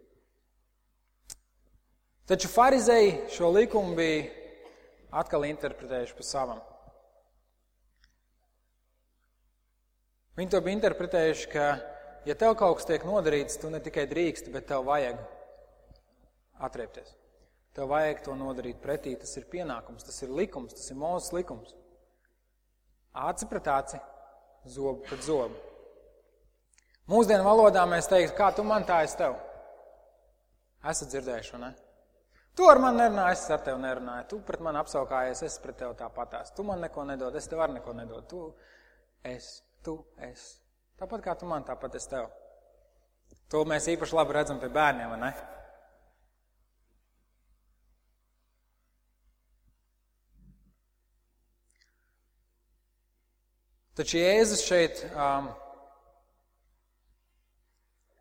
Taču 2.25 2.49
farizēji 2.49 3.19
šo 3.35 3.51
likumu 3.53 3.93
bija 3.97 4.23
atkal 5.15 5.45
interpretējuši 5.45 6.15
pa 6.17 6.25
savam. 6.25 6.63
Viņi 10.35 10.51
to 10.51 10.59
bija 10.63 10.75
interpretējuši, 10.75 11.51
ka, 11.53 11.67
ja 12.27 12.35
tev 12.35 12.57
kaut 12.59 12.79
kas 12.79 12.89
tiek 12.89 13.05
nodarīts, 13.07 13.59
tu 13.61 13.69
ne 13.71 13.79
tikai 13.79 14.07
drīksti, 14.09 14.51
bet 14.51 14.67
tev 14.71 14.83
vajag 14.89 15.21
atriepties. 16.65 17.13
Tev 17.75 17.91
vajag 17.91 18.23
to 18.25 18.35
nodarīt 18.39 18.81
pretī. 18.83 19.13
Tas 19.19 19.31
ir 19.39 19.47
pienākums, 19.51 20.03
tas 20.07 20.17
ir 20.23 20.33
likums, 20.35 20.75
tas 20.75 20.91
ir 20.91 20.99
mūzes 20.99 21.31
likums. 21.35 21.71
Aci 23.15 23.47
pret 23.47 23.67
aci, 23.71 23.99
zobu 24.67 24.99
pret 25.07 25.23
zobu. 25.23 25.55
Mūsdienu 27.07 27.45
valodā 27.45 27.85
mēs 27.87 28.09
teiktu, 28.11 28.33
kā 28.35 28.49
tu 28.55 28.65
man 28.65 28.83
tā 28.83 29.03
es 29.05 29.13
tev. 29.15 29.37
Esat 30.85 31.13
dzirdējuši, 31.13 31.59
ne? 31.61 31.71
Tu 32.55 32.67
ar 32.67 32.79
mani 32.79 33.03
nerunāji, 33.03 33.37
es 33.37 33.45
ar 33.51 33.63
tevi 33.63 33.79
nerunāju. 33.83 34.27
Tu 34.31 34.39
pret 34.47 34.61
mani 34.63 34.79
apsaukājies, 34.81 35.43
es 35.47 35.57
pret 35.63 35.77
tevi 35.79 35.95
tāpatās. 35.99 36.53
Tu 36.55 36.63
man 36.67 36.81
neko 36.83 37.05
nedod, 37.07 37.35
es 37.35 37.47
tev 37.51 37.61
ar 37.63 37.71
neko 37.73 37.93
nedod. 37.95 38.27
Tu, 38.31 38.41
es, 39.31 39.49
tu, 39.83 39.97
es. 40.27 40.45
Tāpat 40.99 41.23
kā 41.23 41.35
tu 41.39 41.47
man, 41.49 41.65
tāpat 41.67 41.95
es 41.99 42.07
tev. 42.11 42.29
To 43.51 43.63
mēs 43.67 43.87
īpaši 43.91 44.15
labi 44.17 44.35
redzam 44.35 44.59
pie 44.59 44.71
bērniem, 44.73 45.11
vai 45.13 45.19
ne? 45.27 45.31
Taču 53.95 54.17
Jēzus 54.19 54.59
šeit 54.67 54.97
um, 55.15 55.45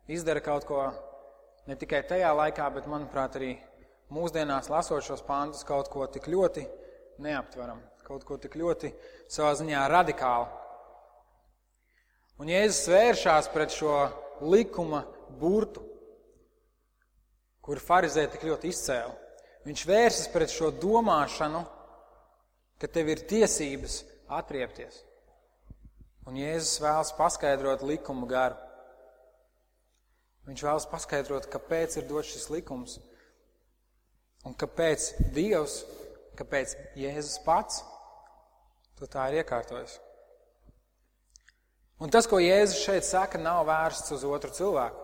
izdara 0.07 0.39
kaut 0.39 0.63
ko 0.63 0.79
ne 1.67 1.75
tikai 1.75 1.99
tajā 2.07 2.29
laikā, 2.31 2.69
bet, 2.71 2.85
manuprāt, 2.87 3.33
arī 3.35 3.49
mūsdienās 4.15 4.69
lasot 4.71 5.03
šos 5.03 5.23
pāntus, 5.27 5.65
kaut 5.67 5.89
ko 5.91 6.05
tik 6.07 6.29
ļoti 6.31 6.63
neaptveram, 7.25 7.81
kaut 8.07 8.23
ko 8.23 8.37
tik 8.39 8.55
ļoti 8.55 8.93
savā 9.27 9.49
ziņā 9.59 9.81
radikāli. 9.91 10.47
Un 12.39 12.51
Jēzus 12.53 12.87
vēršās 12.93 13.49
pret 13.51 13.75
šo 13.75 13.97
likuma 14.47 15.01
burtu, 15.41 15.83
kur 17.59 17.83
farizē 17.83 18.29
tik 18.31 18.47
ļoti 18.47 18.71
izcēla. 18.71 19.11
Viņš 19.67 19.83
vērsas 19.91 20.31
pret 20.31 20.55
šo 20.55 20.71
domāšanu, 20.71 21.65
ka 22.79 22.87
tev 22.87 23.11
ir 23.11 23.25
tiesības 23.27 23.99
atriepties. 24.39 25.01
Un 26.25 26.37
Jēzus 26.39 26.79
vēlas 26.81 27.11
paskaidrot 27.17 27.83
likumu 27.85 28.25
garu. 28.29 28.57
Viņš 30.45 30.63
vēlas 30.65 30.87
paskaidrot, 30.89 31.49
kāpēc 31.53 31.99
ir 31.99 32.07
dots 32.09 32.31
šis 32.33 32.49
likums 32.53 32.97
un 34.45 34.53
kāpēc 34.57 35.07
Dievs, 35.33 35.79
kāpēc 36.37 36.75
Jēzus 36.97 37.39
pats 37.45 37.81
to 38.99 39.09
tā 39.09 39.25
ir 39.29 39.41
iekārtojis. 39.41 39.97
Un 42.01 42.11
tas, 42.11 42.27
ko 42.27 42.41
Jēzus 42.41 42.83
šeit 42.83 43.07
saka, 43.07 43.39
nav 43.41 43.63
vērsts 43.69 44.13
uz 44.17 44.25
otru 44.27 44.51
cilvēku, 44.53 45.01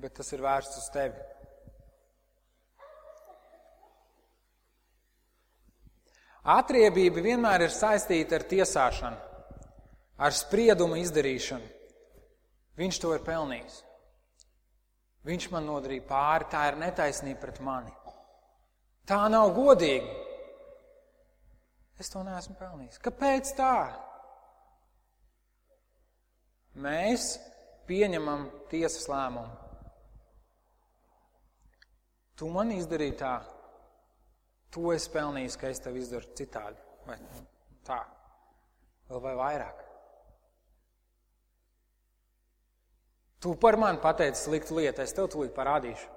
bet 0.00 0.14
tas 0.18 0.30
ir 0.32 0.42
vērsts 0.44 0.80
uz 0.80 0.90
tevi. 0.94 1.33
Atriebība 6.44 7.22
vienmēr 7.24 7.64
ir 7.64 7.72
saistīta 7.72 8.36
ar 8.36 8.44
tiesāšanu, 8.44 9.16
ar 10.20 10.36
spriedumu 10.36 10.98
izdarīšanu. 11.00 11.70
Viņš 12.76 13.00
to 13.00 13.14
ir 13.16 13.24
pelnījis. 13.24 13.78
Viņš 15.24 15.46
man 15.54 15.64
nodarīja 15.64 16.04
pāri, 16.08 16.50
tā 16.52 16.66
ir 16.68 16.76
netaisnība 16.82 17.40
pret 17.46 17.60
mani. 17.64 17.94
Tā 19.08 19.22
nav 19.32 19.54
godīga. 19.56 20.10
Es 22.00 22.10
to 22.12 22.20
neesmu 22.26 22.58
pelnījis. 22.58 23.00
Kāpēc 23.00 23.54
tā? 23.56 23.74
Mēs 26.74 27.36
pieņemam 27.88 28.48
tiesas 28.68 29.06
lēmumu. 29.08 29.62
Tu 32.34 32.48
man 32.50 32.72
izdarīji 32.74 33.14
tā, 33.20 33.36
To 34.74 34.90
es 34.94 35.06
pelnīju, 35.10 35.54
ka 35.60 35.70
es 35.70 35.82
tev 35.82 35.96
izdaru 36.00 36.34
citādi. 36.38 36.80
Vai 37.06 37.18
tā? 37.86 38.00
Vēl 39.10 39.20
vai 39.22 39.34
vairāk? 39.38 39.82
Tu 43.44 43.52
par 43.60 43.76
mani 43.76 44.00
pateici 44.00 44.40
sliktu 44.40 44.78
lietu, 44.78 45.04
es 45.04 45.12
tev 45.12 45.28
tūlīt 45.30 45.52
parādīšu. 45.54 46.10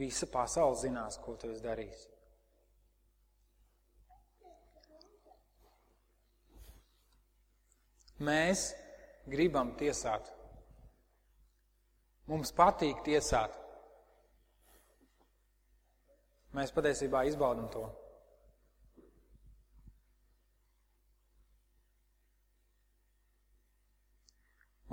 Visa 0.00 0.26
pasaule 0.26 0.78
zinās, 0.80 1.20
ko 1.22 1.36
tu 1.38 1.52
esi 1.52 1.62
darījis. 1.62 2.06
Mēs 8.24 8.70
gribam 9.28 9.74
tiesāt. 9.78 10.30
Mums 12.30 12.54
patīk 12.56 13.04
tiesāt. 13.04 13.63
Mēs 16.54 16.70
patiesībā 16.74 17.24
izbaudam 17.26 17.66
to. 17.72 17.84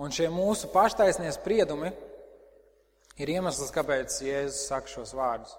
Un 0.02 0.10
šie 0.10 0.32
mūsu 0.34 0.72
paštaisnie 0.74 1.30
spriedumi 1.36 1.92
ir 3.22 3.30
iemesls, 3.36 3.70
kāpēc 3.76 4.16
Jēzus 4.26 4.64
saka 4.72 4.90
šos 4.90 5.12
vārdus. 5.14 5.54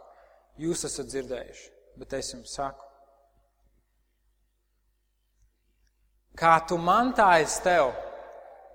Jūs 0.59 0.82
esat 0.88 1.12
dzirdējuši, 1.12 1.68
bet 2.00 2.16
es 2.18 2.32
jums 2.35 2.56
saku. 2.59 2.88
Kā 6.35 6.56
tu 6.66 6.80
man 6.80 7.12
tā 7.14 7.28
es 7.44 7.59
tev, 7.62 7.92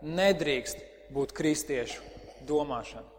nedrīkst 0.06 0.80
būt 1.12 1.34
kristiešu 1.36 2.06
domāšana. 2.48 3.17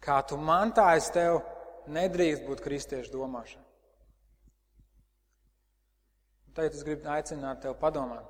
Kā 0.00 0.20
tu 0.26 0.38
man 0.40 0.72
tā 0.76 0.94
es 0.96 1.10
tev 1.12 1.42
nedrīkst 1.92 2.46
būt 2.48 2.62
kristiešu 2.64 3.12
domāšana. 3.12 3.66
Tagad 6.56 6.76
es 6.76 6.84
gribu 6.86 7.08
aicināt 7.12 7.62
tevi 7.62 7.76
padomāt. 7.80 8.26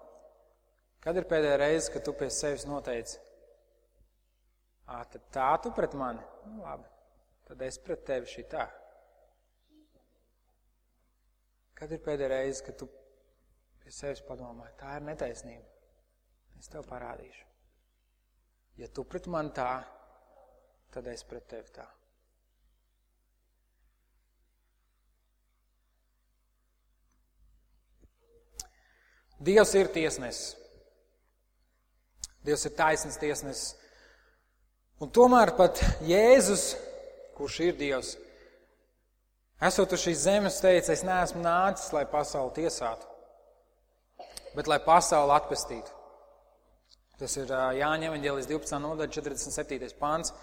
Kad 1.01 1.17
ir 1.17 1.29
pēdējā 1.29 1.57
reize, 1.63 1.93
kad 1.93 2.05
tu 2.05 2.13
pie 2.13 2.29
sevis 2.35 2.67
noteici, 2.69 3.17
Ā, 4.91 5.05
tad 5.07 5.27
tā 5.31 5.51
tu 5.63 5.71
pret 5.75 5.93
mani? 5.95 6.23
Nu, 6.51 6.65
labi, 6.65 6.89
tad 7.47 7.61
es 7.63 7.79
pret 7.79 8.03
tevi 8.09 8.27
šī 8.27 8.43
tā. 8.51 8.65
Kad 11.79 11.95
ir 11.95 12.03
pēdējā 12.05 12.31
reize, 12.33 12.65
kad 12.67 12.77
tu 12.81 12.89
pie 13.81 13.93
sevis 13.95 14.23
padomāji, 14.27 14.75
tā 14.81 14.97
ir 14.99 15.07
netaisnība. 15.07 15.69
Es 16.59 16.69
tev 16.69 16.85
parādīšu. 16.91 17.47
Ja 18.83 18.89
tu 18.91 19.05
pret 19.07 19.29
mani 19.31 19.55
tā, 19.57 19.71
tad 20.95 21.09
es 21.11 21.25
pret 21.27 21.47
tevi 21.51 21.75
tā. 21.75 21.87
Dievs 29.41 29.73
ir 29.79 29.89
tiesnesis. 29.89 30.57
Dievs 32.45 32.67
ir 32.69 32.75
taisnīgs 32.77 33.21
tiesnesis. 33.21 33.77
Un 35.01 35.09
tomēr 35.17 35.55
pat 35.57 35.81
Jēzus, 36.05 36.75
kurš 37.37 37.57
ir 37.65 37.79
Dievs, 37.79 38.11
esot 39.65 39.95
uz 39.97 40.03
šīs 40.03 40.27
zemes, 40.27 40.59
teica, 40.61 40.93
es 40.93 41.05
neesmu 41.09 41.41
nācis, 41.45 41.89
lai 41.97 42.05
pasauli 42.09 42.53
tiesātu, 42.59 43.09
bet 44.57 44.69
lai 44.69 44.77
pasauli 44.85 45.33
atpestītu. 45.39 45.97
Tas 47.21 47.37
ir 47.37 47.49
Jāņa 47.49 48.09
evaņģēlis 48.09 48.49
12. 48.49 48.81
nodaļa 48.81 49.13
47. 49.13 49.97
pāns. 50.01 50.35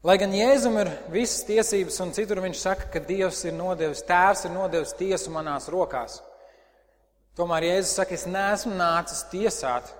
Lai 0.00 0.16
gan 0.16 0.32
Jēzum 0.32 0.78
ir 0.80 0.88
visas 1.12 1.42
tiesības, 1.44 1.98
un 2.00 2.14
citur 2.16 2.38
viņš 2.40 2.60
saka, 2.62 2.86
ka 2.88 3.02
Dievs 3.04 3.42
ir 3.44 3.52
nodevis, 3.52 4.00
Tēvs 4.08 4.46
ir 4.48 4.54
nodevis 4.54 4.94
tiesu 4.96 5.32
manās 5.34 5.68
rokās. 5.68 6.22
Tomēr 7.36 7.66
Jēzus 7.68 7.98
saka, 7.98 8.16
es 8.16 8.24
neesmu 8.24 8.72
nācis 8.78 9.20
tiesāt, 9.28 9.90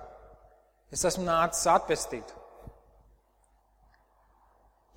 es 0.89 1.05
esmu 1.05 1.27
nācis 1.27 1.69
atpestīt. 1.69 2.33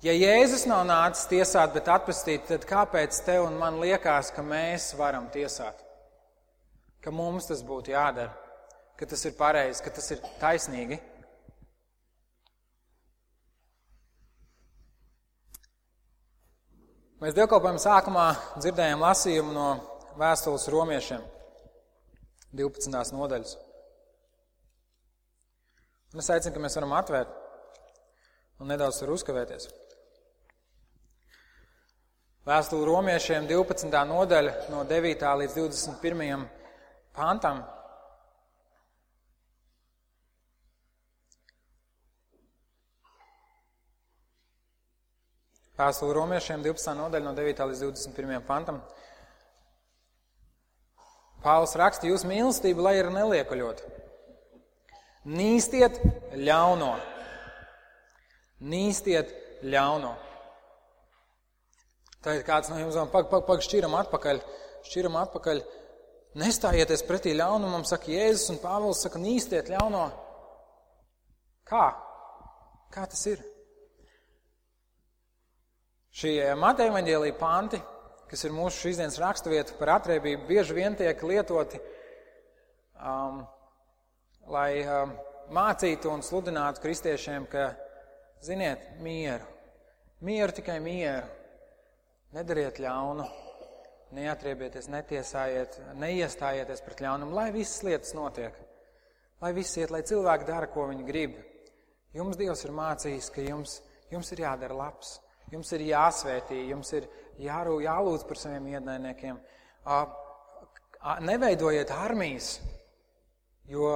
Ja 0.04 0.16
Jēzus 0.16 0.64
nav 0.68 0.86
nācis 0.88 1.28
tiesāt, 1.28 1.76
bet 1.76 1.92
atpestīt, 1.92 2.48
tad 2.48 2.64
kāpēc 2.68 3.20
tev 3.28 3.44
un 3.50 3.60
man 3.60 3.76
liekas, 3.84 4.32
ka 4.32 4.40
mēs 4.44 4.94
varam 4.96 5.28
tiesāt? 5.32 5.84
Ka 7.04 7.12
mums 7.12 7.52
tas 7.52 7.60
būtu 7.64 7.92
jādara, 7.92 8.32
ka 8.96 9.08
tas 9.08 9.24
ir 9.28 9.36
pareizi, 9.36 9.84
ka 9.84 9.92
tas 9.92 10.10
ir 10.16 10.24
taisnīgi. 10.40 10.96
Mēs 17.22 17.36
dievkalpojuma 17.36 17.78
sākumā 17.78 18.24
dzirdējām 18.58 19.02
lasījumu 19.04 19.52
no 19.54 19.68
vēstules 20.18 20.66
romiešiem. 20.72 21.20
12. 22.58 22.90
nodaļas. 23.14 23.52
Un 26.14 26.22
es 26.22 26.30
aicinu, 26.30 26.54
ka 26.56 26.62
mēs 26.62 26.74
varam 26.78 26.94
atvērt 26.98 27.30
un 28.62 28.70
nedaudz 28.70 28.98
tur 28.98 29.12
uzkavēties. 29.14 29.68
Vēstule 32.50 32.86
romiešiem 32.90 33.46
12. 33.50 33.94
nodaļa 34.10 34.56
no 34.74 34.82
9. 34.90 35.24
līdz 35.42 35.56
21. 35.60 36.44
pantam. 37.14 37.62
Vēstule 45.74 46.14
romiešiem 46.14 46.62
12. 46.62 46.92
nodaļa 46.94 47.26
no 47.26 47.32
9. 47.34 47.64
līdz 47.66 47.80
21. 47.82 48.42
pantam. 48.46 48.76
Pāvils 51.42 51.74
raksta, 51.76 52.06
jūs 52.06 52.22
mīlestība, 52.30 52.84
lai 52.86 52.92
ir 53.00 53.08
neliekuļot. 53.10 53.82
Nīstiet 55.34 55.98
ļauno. 56.38 56.92
Nīstiet 58.62 59.32
ļauno. 59.66 60.12
Ir 62.30 62.44
kāds 62.46 62.70
no 62.70 62.78
jums, 62.78 62.96
pak, 63.12 63.26
pak, 63.32 63.42
pak, 63.48 63.64
šķiram 63.66 63.96
atpakaļ, 63.98 64.40
šķiram 64.86 65.18
atpakaļ. 65.24 65.62
Nestājieties 66.38 67.02
pretī 67.08 67.34
ļaunumam, 67.34 67.82
saka 67.88 68.14
Jēzus, 68.14 68.46
un 68.54 68.62
Pāvils 68.62 69.02
saka, 69.02 69.18
nīstiet 69.22 69.74
ļauno. 69.74 70.06
Kā? 71.66 71.88
Kā 72.94 73.08
tas 73.10 73.26
ir? 73.26 73.42
Šie 76.14 76.38
Mateja 76.58 76.92
evaņģēlīja 76.92 77.36
panti 77.40 77.80
kas 78.34 78.48
ir 78.48 78.54
mūsu 78.54 78.88
šīs 78.88 78.98
dienas 78.98 79.20
raksturvieta 79.22 79.76
par 79.78 79.92
atriebību, 79.98 80.48
bieži 80.48 80.74
vien 80.74 80.96
tiek 80.98 81.20
lietoti, 81.22 81.78
um, 82.98 83.44
lai 84.50 84.70
um, 84.82 85.14
mācītu 85.54 86.10
un 86.10 86.24
sludinātu 86.26 86.82
kristiešiem, 86.82 87.46
ka, 87.52 87.68
ziniet, 88.42 88.82
mieru, 89.04 89.46
mieru 90.26 90.56
tikai 90.56 90.80
mieru, 90.82 91.28
nedariet 92.34 92.80
ļaunu, 92.82 93.26
neatriebieties, 94.18 94.90
netiesājiet, 94.90 95.78
neiestājieties 96.02 96.82
pret 96.82 97.06
ļaunumu, 97.06 97.38
lai 97.38 97.48
visas 97.54 97.86
lietas 97.86 98.14
notiek, 98.18 98.56
lai 99.42 99.52
viss 99.54 99.78
iet, 99.78 99.94
lai 99.94 100.02
cilvēki 100.06 100.50
dara, 100.50 100.70
ko 100.70 100.88
viņi 100.90 101.06
grib. 101.06 101.38
Jums 102.18 102.38
Dievs 102.38 102.66
ir 102.66 102.74
mācījis, 102.74 103.30
ka 103.34 103.46
jums, 103.46 103.78
jums 104.10 104.34
ir 104.34 104.42
jādara 104.42 104.74
labs, 104.78 105.20
jums 105.52 105.72
ir 105.76 105.86
jāsvētī, 105.90 106.60
jums 106.70 106.92
ir 106.96 107.08
jārū, 107.42 107.80
jālūdz 107.84 108.26
par 108.28 108.40
saviem 108.40 108.70
ienaidniekiem. 108.74 109.40
Neveidojiet 111.24 111.90
armijas, 111.92 112.54
jo, 113.68 113.88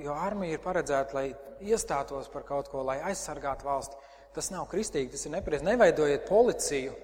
jo 0.00 0.14
armija 0.16 0.56
ir 0.56 0.62
paredzēta, 0.64 1.16
lai 1.16 1.26
iestātos 1.64 2.30
par 2.32 2.46
kaut 2.48 2.70
ko, 2.72 2.84
lai 2.86 3.00
aizsargātu 3.10 3.68
valsti. 3.68 4.00
Tas 4.34 4.50
nav 4.50 4.66
kristīgi, 4.70 5.12
tas 5.12 5.26
ir 5.26 5.34
nepareizi. 5.36 5.66
Neveidojiet 5.68 6.24
policiju, 6.26 6.94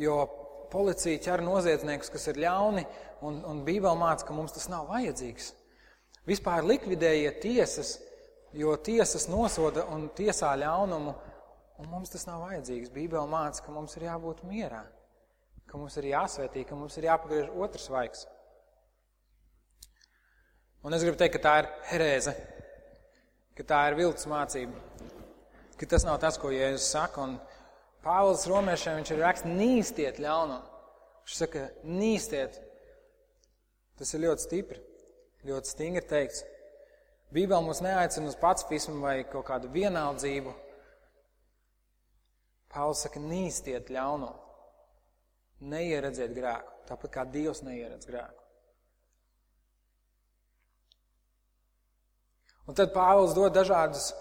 jo 0.00 0.20
policija 0.72 1.20
ķer 1.20 1.42
noziedzniekus, 1.44 2.12
kas 2.14 2.30
ir 2.32 2.40
ļauni, 2.46 2.86
un, 3.28 3.42
un 3.48 3.60
Bībele 3.66 3.98
māca, 4.00 4.24
ka 4.28 4.36
mums 4.36 4.54
tas 4.56 4.70
nav 4.72 4.88
vajadzīgs. 4.88 5.52
Vispār 6.28 6.64
likvidējiet 6.64 7.42
tiesas, 7.42 7.96
jo 8.56 8.74
tiesas 8.84 9.26
nosoda 9.28 9.84
un 9.92 10.06
tiesā 10.16 10.54
ļaunumu, 10.60 11.14
un 11.82 11.90
mums 11.90 12.14
tas 12.14 12.28
nav 12.30 12.46
vajadzīgs. 12.46 12.94
Bībele 12.94 13.26
māca, 13.28 13.66
ka 13.66 13.74
mums 13.74 13.98
ir 13.98 14.06
jābūt 14.06 14.46
mierā 14.46 14.84
ka 15.72 15.78
mums 15.80 15.94
ir 15.96 16.10
jāsvētī, 16.10 16.66
ka 16.68 16.76
mums 16.76 16.98
ir 17.00 17.06
jāpagriež 17.08 17.46
otrs 17.64 17.88
vaigs. 17.88 18.26
Un 20.84 20.92
es 20.92 21.00
gribu 21.00 21.16
teikt, 21.16 21.38
ka 21.38 21.40
tā 21.46 21.52
ir 21.62 21.68
herēze, 21.88 22.34
ka 23.56 23.64
tā 23.70 23.78
ir 23.88 23.96
viltus 23.96 24.28
mācība, 24.28 24.76
ka 25.80 25.88
tas 25.88 26.04
nav 26.04 26.18
tas, 26.20 26.36
ko 26.36 26.50
Jēzus 26.52 26.90
saka. 26.92 27.24
Un 27.24 27.38
Pāvils 28.04 28.44
romiešiem 28.50 28.98
viņš 28.98 29.14
ir 29.14 29.22
raksts 29.22 29.48
nīstiet 29.48 30.20
ļauno. 30.20 30.58
Viņš 31.22 31.38
saka, 31.38 31.64
nīstiet. 31.86 32.58
Tas 33.96 34.12
ir 34.12 34.24
ļoti 34.26 34.44
stipri, 34.44 34.80
ļoti 35.46 35.72
stingri 35.72 36.02
teikts. 36.10 36.42
Bībeli 37.32 37.64
mums 37.64 37.80
neaicina 37.80 38.28
uz 38.28 38.36
pacifismu 38.36 38.98
vai 39.00 39.22
kaut 39.24 39.46
kādu 39.48 39.72
vienaldzību. 39.72 40.52
Pāvils 42.72 43.02
saka, 43.04 43.20
nīstiet 43.20 43.90
ļauno 43.92 44.32
neieredzēt 45.72 46.32
grēku, 46.34 46.72
tāpat 46.88 47.12
kā 47.14 47.24
Dievs 47.28 47.62
neieredz 47.66 48.08
grēku. 48.08 48.40
Un 52.70 52.78
tad 52.78 52.92
Pāvils 52.94 53.34
dod 53.36 53.54
dažādus 53.54 54.12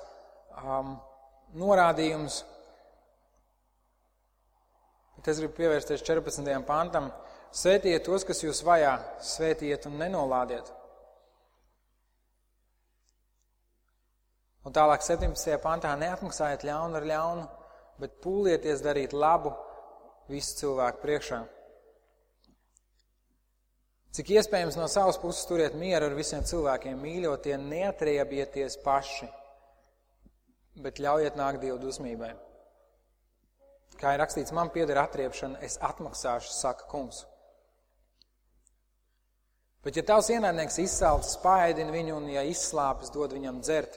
um, 0.58 0.96
norādījumus. 1.58 2.42
Bet 5.18 5.30
es 5.30 5.42
gribu 5.42 5.60
pievērsties 5.60 6.04
14. 6.04 6.50
pantam. 6.66 7.12
Svētiet 7.54 8.06
tos, 8.08 8.24
kas 8.26 8.42
jūs 8.42 8.64
vajā, 8.66 8.96
svētiet 9.28 9.86
un 9.90 10.00
nenolādiet. 10.00 10.72
Un 14.66 14.74
tālāk 14.74 15.04
17. 15.04 15.58
pantā 15.62 15.92
neatmaksājiet 16.00 16.64
ļaunu 16.66 16.98
ar 17.00 17.08
ļaunu, 17.10 17.46
bet 18.02 18.20
pūlieties 18.24 18.82
darīt 18.84 19.14
labu 19.14 19.54
visu 20.32 20.58
cilvēku 20.64 21.04
priekšā. 21.04 21.42
Cik 24.12 24.34
iespējams 24.36 24.76
no 24.76 24.90
savas 24.92 25.16
puses 25.22 25.46
turiet 25.48 25.76
mieru 25.80 26.10
ar 26.10 26.16
visiem 26.18 26.44
cilvēkiem, 26.44 26.98
mīļotie, 27.00 27.54
neatriebieties 27.62 28.76
paši, 28.84 29.30
bet 30.84 31.00
ļaujiet 31.00 31.38
nākt 31.40 31.62
Dievu 31.64 31.78
dusmībai. 31.80 32.34
Kā 34.02 34.16
ir 34.16 34.20
rakstīts, 34.20 34.52
man 34.56 34.72
pieder 34.74 35.00
atriepšana, 35.00 35.62
es 35.64 35.78
atmaksāšu, 35.80 36.52
saka 36.58 36.90
kungs. 36.92 37.22
Bet 39.86 39.96
ja 39.98 40.04
tavs 40.06 40.28
ienaidnieks 40.34 40.82
izsalc, 40.84 41.26
spaidina 41.30 41.94
viņu 41.94 42.18
un, 42.20 42.28
ja 42.34 42.44
izslāpes, 42.46 43.14
dod 43.14 43.32
viņam 43.38 43.62
dzert, 43.64 43.96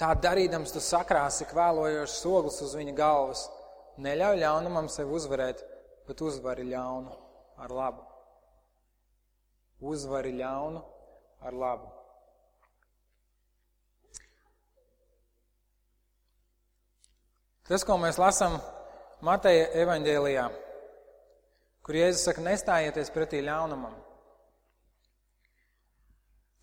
tā 0.00 0.14
darīdams 0.18 0.72
tu 0.74 0.82
sakrāsi 0.82 1.46
kvēlojošs 1.50 2.22
soglis 2.22 2.62
uz 2.64 2.78
viņa 2.78 2.96
galvas– 2.98 3.44
Neļauj 3.94 4.40
ļaunumam 4.40 4.88
sevi 4.90 5.14
uzvarēt, 5.14 5.60
bet 6.08 6.22
uzvari 6.26 6.64
ļaunu 6.66 7.12
ar 7.62 7.70
labu. 7.70 8.02
Uzvari 9.84 10.32
ļaunu 10.34 10.80
ar 11.46 11.54
labu. 11.54 11.90
Tas, 17.64 17.84
ko 17.86 17.96
mēs 17.96 18.18
lasām 18.20 18.58
Mateja 19.24 19.70
evaņģēlijā, 19.84 20.48
kur 21.86 21.96
Jēzus 21.96 22.26
saka, 22.26 22.42
nestājieties 22.44 23.12
pretī 23.14 23.40
ļaunumam. 23.46 23.94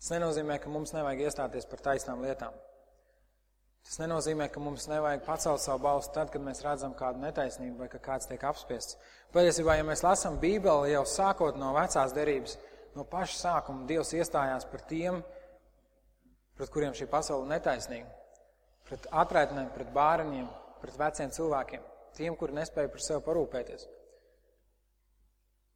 Tas 0.02 0.12
nenozīmē, 0.14 0.60
ka 0.62 0.70
mums 0.70 0.92
nevajag 0.94 1.24
iestāties 1.26 1.66
par 1.70 1.82
taisnām 1.88 2.22
lietām. 2.22 2.54
Tas 3.82 3.98
nenozīmē, 3.98 4.46
ka 4.52 4.60
mums 4.62 4.86
nevajag 4.88 5.24
pacelt 5.26 5.60
savu 5.62 5.82
balstu 5.82 6.14
tad, 6.14 6.30
kad 6.32 6.42
mēs 6.44 6.62
redzam 6.64 6.94
kādu 6.96 7.20
netaisnību 7.24 7.82
vai 7.82 7.88
ka 7.90 7.98
kāds 8.02 8.28
tiek 8.30 8.42
apspiests. 8.46 8.96
Patiesībā, 9.34 9.74
ja 9.78 9.86
mēs 9.86 10.04
lasām 10.06 10.38
Bībeli 10.42 10.92
jau 10.92 11.02
sākot 11.08 11.58
no 11.58 11.72
vecās 11.74 12.14
derības, 12.14 12.56
no 12.94 13.04
paša 13.08 13.38
sākuma 13.38 13.86
Dievs 13.88 14.12
iestājās 14.14 14.68
par 14.70 14.84
tiem, 14.88 15.18
pret 16.58 16.70
kuriem 16.70 16.94
šī 16.94 17.08
pasaule 17.10 17.48
netaisnīga. 17.50 18.06
Pret 18.86 19.08
atraitnēm, 19.24 19.72
pret 19.74 19.90
bāriņiem, 19.94 20.46
pret 20.82 20.96
veciem 21.00 21.34
cilvēkiem, 21.34 21.82
tiem, 22.16 22.38
kuri 22.38 22.56
nespēja 22.60 22.92
par 22.92 23.02
sevi 23.02 23.24
parūpēties. 23.26 23.88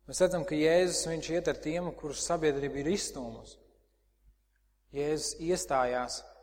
Mēs 0.06 0.22
redzam, 0.22 0.44
ka 0.46 0.54
Jēzus 0.54 1.08
viņš 1.10 1.28
iet 1.34 1.48
ar 1.50 1.58
tiem, 1.58 1.90
kurus 1.98 2.22
sabiedrība 2.28 2.84
ir 2.84 2.92
izstūmusi. 2.92 3.58
Jēzus 4.94 5.32
iestājās 5.42 6.20
par 6.22 6.35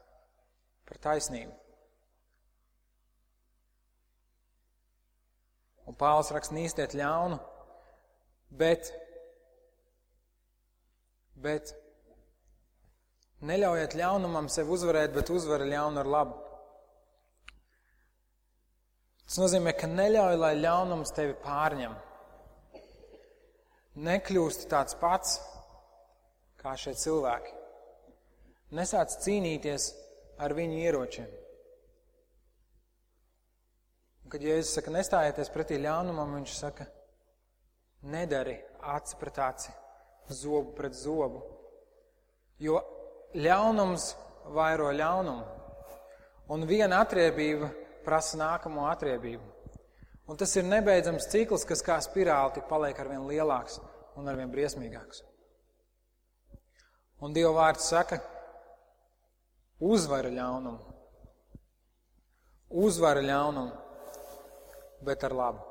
taisnību. 1.04 1.54
Un 5.84 5.98
Pāvils 6.00 6.32
raksta 6.32 6.56
nīstiet 6.56 6.96
ļaunu, 6.96 7.38
bet, 8.56 8.94
bet 11.44 11.74
neļaujiet 13.44 13.98
ļaunumam 14.00 14.48
sev 14.52 14.72
uzvarēt, 14.72 15.12
bet 15.16 15.32
uzvara 15.34 15.68
ļaunu 15.68 16.02
ar 16.04 16.12
labu. 16.16 16.40
Tas 19.24 19.40
nozīmē, 19.42 19.74
ka 19.76 19.90
neļauj, 19.90 20.38
lai 20.40 20.54
ļaunums 20.60 21.14
tevi 21.16 21.36
pārņem. 21.44 21.96
Nekļūsti 24.04 24.70
tāds 24.72 24.96
pats 25.00 25.36
kā 26.62 26.74
šie 26.80 26.96
cilvēki. 26.98 27.52
Nesāc 28.74 29.20
cīnīties 29.22 29.92
ar 30.38 30.56
viņu 30.58 30.82
ieročiem. 30.82 31.30
Un, 34.24 34.32
kad 34.34 34.44
Jēzus 34.44 34.74
saka, 34.78 34.94
nestājieties 34.96 35.52
pretī 35.54 35.80
ļaunumam, 35.82 36.38
viņš 36.40 36.58
saka, 36.58 36.88
nedari 38.10 38.58
aci 38.96 39.18
pret 39.20 39.40
aci, 39.40 39.74
zobu 40.30 40.74
pret 40.78 40.96
zobu. 40.98 41.44
Jo 42.62 42.80
ļaunums 43.36 44.14
vairo 44.54 44.92
ļaunumu, 44.94 45.46
un 46.54 46.68
viena 46.68 47.02
atriebība 47.04 47.72
prasa 48.04 48.38
nākamo 48.40 48.88
atriebību. 48.92 49.52
Un 50.28 50.40
tas 50.40 50.54
ir 50.56 50.64
nebeidzams 50.64 51.28
cikls, 51.32 51.66
kas 51.68 51.84
kā 51.84 51.98
spirāli 52.04 52.56
tik 52.56 52.70
paliek 52.70 53.00
arvien 53.00 53.26
lielāks 53.28 53.80
un 54.20 54.30
arvien 54.32 54.52
briesmīgāks. 54.52 55.24
Un 57.24 57.36
Dieva 57.36 57.52
vārds 57.56 57.88
saka, 57.92 58.20
uzvara 59.80 60.30
ļaunumu. 60.34 60.94
Uzvara 62.84 63.22
ļaunumu, 63.22 63.72
bet 65.06 65.24
ar 65.24 65.36
labu. 65.38 65.62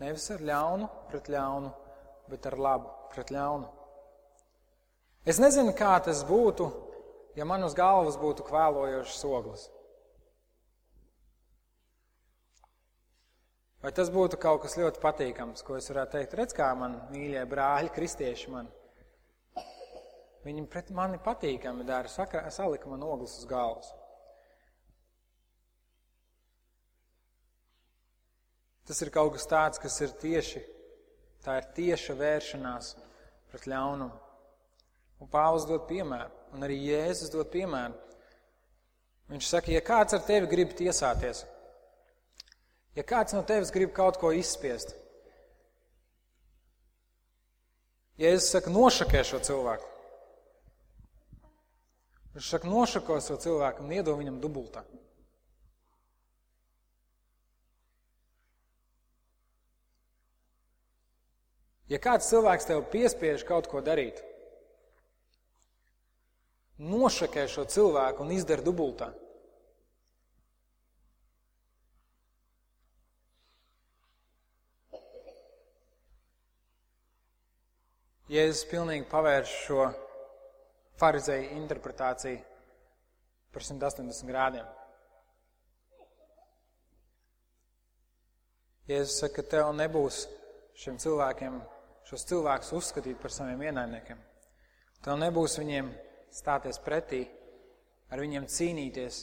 Nevis 0.00 0.24
ar 0.34 0.40
ļaunu 0.42 0.88
pret 1.10 1.28
ļaunu, 1.30 1.70
bet 2.32 2.46
ar 2.48 2.56
labu 2.58 2.90
pret 3.12 3.30
ļaunu. 3.30 3.68
Es 5.28 5.38
nezinu, 5.38 5.74
kā 5.78 5.92
tas 6.02 6.24
būtu, 6.26 6.66
ja 7.38 7.46
man 7.46 7.62
uz 7.62 7.76
galvas 7.78 8.16
būtu 8.18 8.42
kvēlojošs 8.48 9.22
oglis. 9.28 9.68
Vai 13.82 13.90
tas 13.94 14.10
būtu 14.14 14.38
kaut 14.38 14.62
kas 14.62 14.78
ļoti 14.78 15.02
patīkams, 15.02 15.62
ko 15.66 15.76
es 15.78 15.88
varētu 15.90 16.16
teikt? 16.16 16.34
Redz, 16.38 16.54
kā 16.54 16.68
man 16.78 17.00
mīļie 17.10 17.42
brāļi, 17.50 17.90
kristieši 17.94 18.50
man 18.54 18.68
Viņi 20.42 20.64
pret 20.66 20.90
mani 20.90 21.20
patīkami 21.22 21.84
dara, 21.86 22.10
saka, 22.10 22.42
salika 22.50 22.90
man 22.90 23.02
ogles 23.06 23.36
uz 23.38 23.46
galvas. 23.46 23.92
Tas 28.88 28.98
ir 29.04 29.12
kaut 29.14 29.36
kas 29.36 29.46
tāds, 29.46 29.78
kas 29.78 30.00
ir 30.02 30.10
tieši, 30.18 30.64
tā 31.44 31.60
ir 31.60 31.68
tieša 31.76 32.16
vēršanās 32.18 32.88
pret 33.52 33.68
ļaunumu. 33.70 34.18
Un 35.22 35.30
Pāvils 35.30 35.68
dod 35.68 35.84
piemēru, 35.86 36.32
un 36.56 36.66
arī 36.66 36.80
Jēzus 36.88 37.30
dod 37.30 37.46
piemēru. 37.52 37.94
Viņš 39.30 39.52
saka, 39.52 39.70
ja 39.70 39.84
kāds 39.86 40.18
ar 40.18 40.24
tevi 40.26 40.50
grib 40.50 40.74
tiesāties, 40.74 41.44
ja 42.98 43.06
kāds 43.06 43.36
no 43.36 43.44
tevis 43.46 43.70
grib 43.70 43.94
kaut 43.94 44.18
ko 44.18 44.34
izspiest, 44.34 44.96
Jēzus 48.18 48.50
saka, 48.56 48.74
nošakē 48.74 49.22
šo 49.24 49.38
cilvēku. 49.46 49.91
Viņš 52.32 52.48
saka, 52.48 52.68
nošako 52.68 53.20
savu 53.20 53.40
cilvēku 53.44 53.84
un 53.84 53.92
iedod 53.92 54.16
viņam 54.16 54.38
dubultā. 54.40 54.86
Ja 61.92 61.98
kāds 62.00 62.30
cilvēks 62.32 62.64
tev 62.70 62.86
piespiež 62.88 63.42
kaut 63.44 63.66
ko 63.68 63.82
darīt, 63.84 64.22
nošakē 66.80 67.44
šo 67.52 67.66
cilvēku 67.68 68.24
un 68.24 68.32
izdara 68.32 68.64
dubultā. 68.64 69.10
Jēzus 78.32 78.64
pilnīgi 78.70 79.04
pavērš 79.12 79.52
šo 79.66 79.90
farizēja 81.00 81.52
interpretācija 81.56 82.40
par 83.52 83.64
180 83.66 84.28
grādiem. 84.28 84.68
Jēzus 88.90 89.20
saka, 89.22 89.40
ka 89.40 89.50
tev 89.56 89.70
nebūs 89.78 90.24
šiem 90.82 90.96
cilvēkiem, 91.00 91.60
šos 92.08 92.24
cilvēkus 92.28 92.72
uzskatīt 92.76 93.20
par 93.22 93.32
saviem 93.32 93.62
ienaidniekiem. 93.68 94.18
Tev 95.04 95.18
nebūs 95.20 95.58
viņiem 95.60 95.92
stāties 96.34 96.80
pretī, 96.82 97.22
ar 98.10 98.20
viņiem 98.22 98.48
cīnīties, 98.50 99.22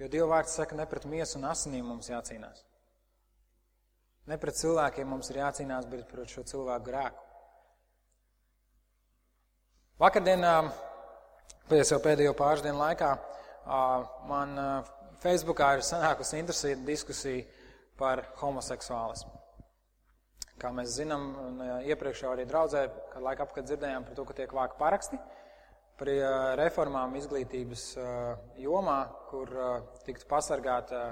jo 0.00 0.08
Dieva 0.12 0.36
vārds 0.36 0.54
saka, 0.56 0.76
ne 0.78 0.86
pret 0.88 1.08
miesu 1.10 1.40
un 1.40 1.48
asinīm 1.50 1.88
mums 1.88 2.10
jācīnās. 2.12 2.62
Ne 4.30 4.38
pret 4.38 4.56
cilvēkiem 4.60 5.08
mums 5.10 5.32
ir 5.32 5.40
jācīnās, 5.42 5.88
bet 5.90 6.06
pret 6.10 6.30
šo 6.30 6.44
cilvēku 6.46 6.86
grēku. 6.86 7.31
Vakardienā, 10.00 10.52
pēc 11.68 11.90
jau 11.92 11.98
pēdējo 12.00 12.32
pāris 12.38 12.62
dienu 12.64 12.80
laikā, 12.80 13.10
man 14.24 14.56
Facebookā 15.20 15.74
ir 15.76 15.84
sanākusi 15.84 16.40
interesanta 16.40 16.86
diskusija 16.88 17.44
par 18.00 18.24
homoseksuālismu. 18.40 19.30
Kā 20.58 20.72
mēs 20.72 20.96
zinām, 20.96 21.28
iepriekš 21.84 22.24
jau 22.24 22.32
arī 22.32 22.48
draudzē, 22.48 22.86
kad 23.12 23.22
laika 23.22 23.44
apkārt 23.44 23.68
dzirdējām 23.68 24.08
par 24.08 24.16
to, 24.16 24.24
ka 24.24 24.38
tiek 24.40 24.56
vāka 24.56 24.80
paraksti 24.80 25.20
par 26.00 26.10
reformām 26.58 27.14
izglītības 27.20 27.86
jomā, 28.64 28.98
kur 29.28 29.52
tiktu 30.08 30.26
pasargāta 30.30 31.04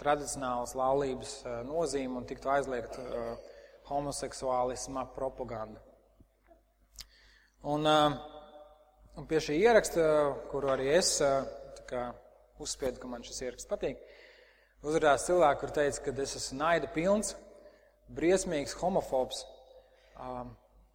tradicionālas 0.00 0.72
laulības 0.78 1.42
nozīme 1.68 2.16
un 2.18 2.26
tiktu 2.26 2.50
aizliegt 2.56 2.98
homoseksuālisma 3.90 5.04
propaganda. 5.14 5.82
Un, 7.64 7.86
un 9.16 9.24
pie 9.24 9.38
šī 9.40 9.54
ieraksta, 9.56 10.02
kuru 10.50 10.68
arī 10.68 10.90
es 10.98 11.14
kā, 11.88 12.10
uzspiedu, 12.60 13.00
ka 13.00 13.08
man 13.08 13.24
šis 13.24 13.40
ieraksts 13.46 13.70
patīk, 13.70 14.02
uzrādījās 14.84 15.24
cilvēki, 15.30 15.60
kur 15.62 15.72
teica, 15.78 16.02
ka 16.04 16.14
es 16.26 16.36
esmu 16.42 16.58
naida 16.60 16.90
pilns, 16.92 17.32
briesmīgs 18.12 18.76
homofobs, 18.82 19.40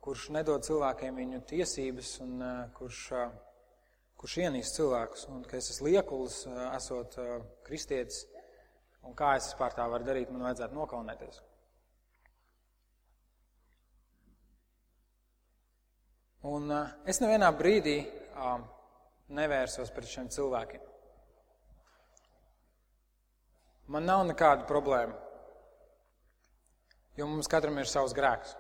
kurš 0.05 0.29
nedod 0.37 0.61
cilvēkiem 0.69 1.17
viņu 1.23 1.41
tiesības 1.49 2.13
un 2.27 2.45
kurš, 2.77 3.01
kurš 4.21 4.39
ienīst 4.45 4.77
cilvēkus, 4.77 5.25
un 5.33 5.41
ka 5.49 5.57
es 5.57 5.73
esmu 5.73 5.89
liekulis, 5.89 6.43
esot 6.69 7.17
kristietis, 7.65 8.27
un 9.01 9.17
kā 9.17 9.39
es 9.39 9.49
vispār 9.49 9.73
tā 9.73 9.89
varu 9.89 10.05
darīt, 10.05 10.29
man 10.29 10.51
vajadzētu 10.51 10.77
nokaunēties. 10.77 11.41
Un 16.47 16.69
uh, 16.71 16.87
es 17.03 17.17
nevienā 17.19 17.49
brīdī 17.51 17.97
uh, 17.99 18.61
nevērsos 19.35 19.91
pret 19.91 20.07
šiem 20.07 20.29
cilvēkiem. 20.31 20.85
Man 23.91 24.05
nav 24.07 24.23
nekāda 24.29 24.67
problēma, 24.69 25.17
jo 27.17 27.27
mums 27.27 27.49
katram 27.51 27.81
ir 27.81 27.89
savs 27.89 28.13
grēks. 28.15 28.53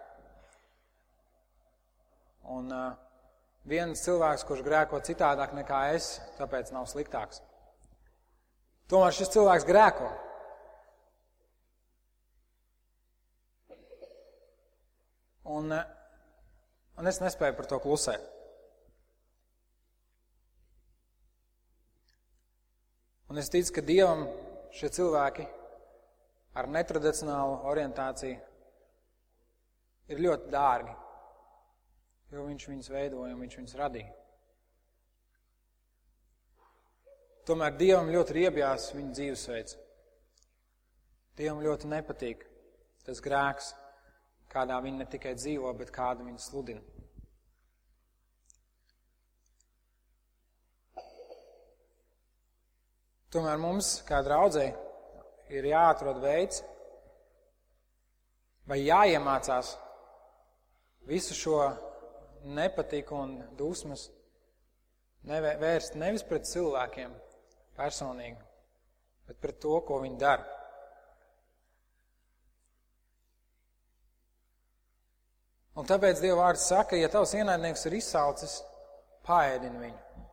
Un 2.51 2.67
uh, 2.73 2.97
viens 3.69 4.01
cilvēks, 4.03 4.43
kurš 4.49 4.65
grēko 4.65 4.99
citādāk 5.05 5.53
nekā 5.55 5.83
es, 5.93 6.17
tāpēc 6.39 6.73
nav 6.75 6.89
sliktāks. 6.89 7.39
Tomēr 8.89 9.15
šis 9.15 9.31
cilvēks 9.37 9.69
grēko. 9.69 10.09
Un, 15.49 15.71
un 16.99 17.07
es 17.07 17.21
nespēju 17.23 17.55
par 17.55 17.67
to 17.69 17.79
klusēt. 17.83 18.27
Un 23.29 23.37
es 23.37 23.49
ticu, 23.53 23.75
ka 23.75 23.85
Dievam 23.85 24.25
šie 24.73 24.89
cilvēki 24.93 25.45
ar 26.57 26.67
netradicionālu 26.73 27.59
orientāciju 27.69 28.39
ir 30.09 30.23
ļoti 30.25 30.49
dārgi, 30.53 30.95
jo 32.33 32.45
Viņš 32.47 32.65
viņus 32.71 32.89
veidoja 32.93 33.35
un 33.35 33.43
Viņš 33.45 33.59
viņus 33.59 33.77
radīja. 33.79 34.15
Tomēr 37.45 37.77
Dievam 37.77 38.09
ļoti 38.13 38.35
riebjās 38.41 38.89
viņa 38.93 39.13
dzīvesveids. 39.17 39.77
Dievam 41.37 41.61
ļoti 41.63 41.89
nepatīk 41.89 42.43
tas 43.05 43.21
grēks, 43.25 43.71
kādā 44.49 44.79
viņi 44.83 45.01
ne 45.01 45.05
tikai 45.09 45.35
dzīvo, 45.37 45.73
bet 45.77 45.91
kādu 45.93 46.25
viņi 46.27 46.41
sludina. 46.41 46.81
Tomēr 53.29 53.59
mums, 53.61 53.99
kā 54.09 54.23
draudzēji, 54.25 54.71
ir 55.53 55.67
jāatrod 55.69 56.17
veids, 56.23 56.63
vai 58.65 58.79
jāiemācās 58.81 59.75
visu 61.09 61.37
šo 61.37 61.59
nepatiku 62.57 63.17
un 63.21 63.35
dusmas 63.57 64.07
vērst 65.29 65.97
nevis 65.99 66.25
pret 66.25 66.49
cilvēkiem, 66.49 67.13
personīgi, 67.77 68.41
bet 69.29 69.41
pret 69.41 69.61
to, 69.61 69.77
ko 69.85 70.01
viņi 70.01 70.17
dara. 70.21 70.58
Un 75.79 75.87
tāpēc 75.87 76.19
Dieva 76.19 76.41
vārds 76.41 76.65
saka, 76.67 76.97
ja 76.99 77.07
tavs 77.11 77.31
ienaidnieks 77.37 77.85
ir 77.87 77.93
izsaucis, 78.01 78.57
paēdini 79.23 79.79
viņu. 79.85 80.25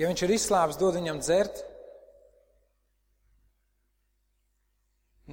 Ja 0.00 0.10
viņš 0.10 0.24
ir 0.26 0.34
izslāpis, 0.34 0.78
dod 0.80 0.98
viņam 0.98 1.22
dzert. 1.22 1.62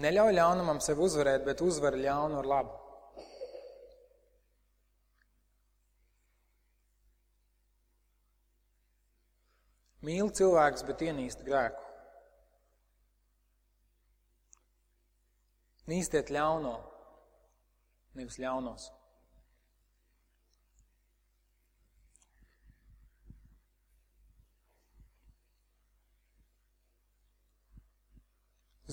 Neļauj 0.03 0.37
ļaunumam 0.37 0.79
sevi 0.85 1.05
uzvarēt, 1.07 1.43
bet 1.47 1.65
uzvar 1.65 1.97
ļaunu 1.97 2.39
ar 2.43 2.49
labu. 2.53 2.79
Mīl 10.03 10.29
cilvēks, 10.35 10.85
bet 10.85 11.05
ienīst 11.09 11.45
grēku. 11.47 11.79
Nīstiet 15.89 16.29
ļauno, 16.31 16.77
nevis 18.19 18.37
ļaunos. 18.39 18.91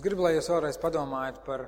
Es 0.01 0.05
gribu, 0.07 0.23
lai 0.25 0.31
jūs 0.33 0.47
vēlreiz 0.49 0.79
padomājat 0.81 1.43
par, 1.45 1.63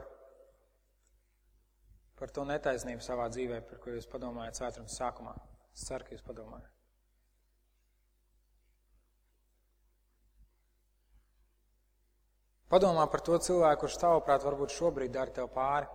par 2.17 2.31
to 2.33 2.47
netaisnību 2.49 3.05
savā 3.05 3.27
dzīvē, 3.29 3.59
par 3.69 3.81
ko 3.83 3.93
jūs 3.93 4.07
padomājat 4.09 4.57
svētdienas 4.57 4.95
sākumā. 4.97 5.35
Es 5.77 5.83
ceru, 5.85 6.07
ka 6.07 6.15
jūs 6.15 6.23
padomājat. 6.25 6.71
Padomā 12.73 13.05
par 13.13 13.21
to 13.27 13.37
cilvēku, 13.37 13.83
kurš 13.83 13.99
tavuprāt 14.01 14.47
varbūt 14.49 14.73
šobrīd 14.79 15.13
dara 15.13 15.37
tev 15.37 15.51
pāri. 15.53 15.91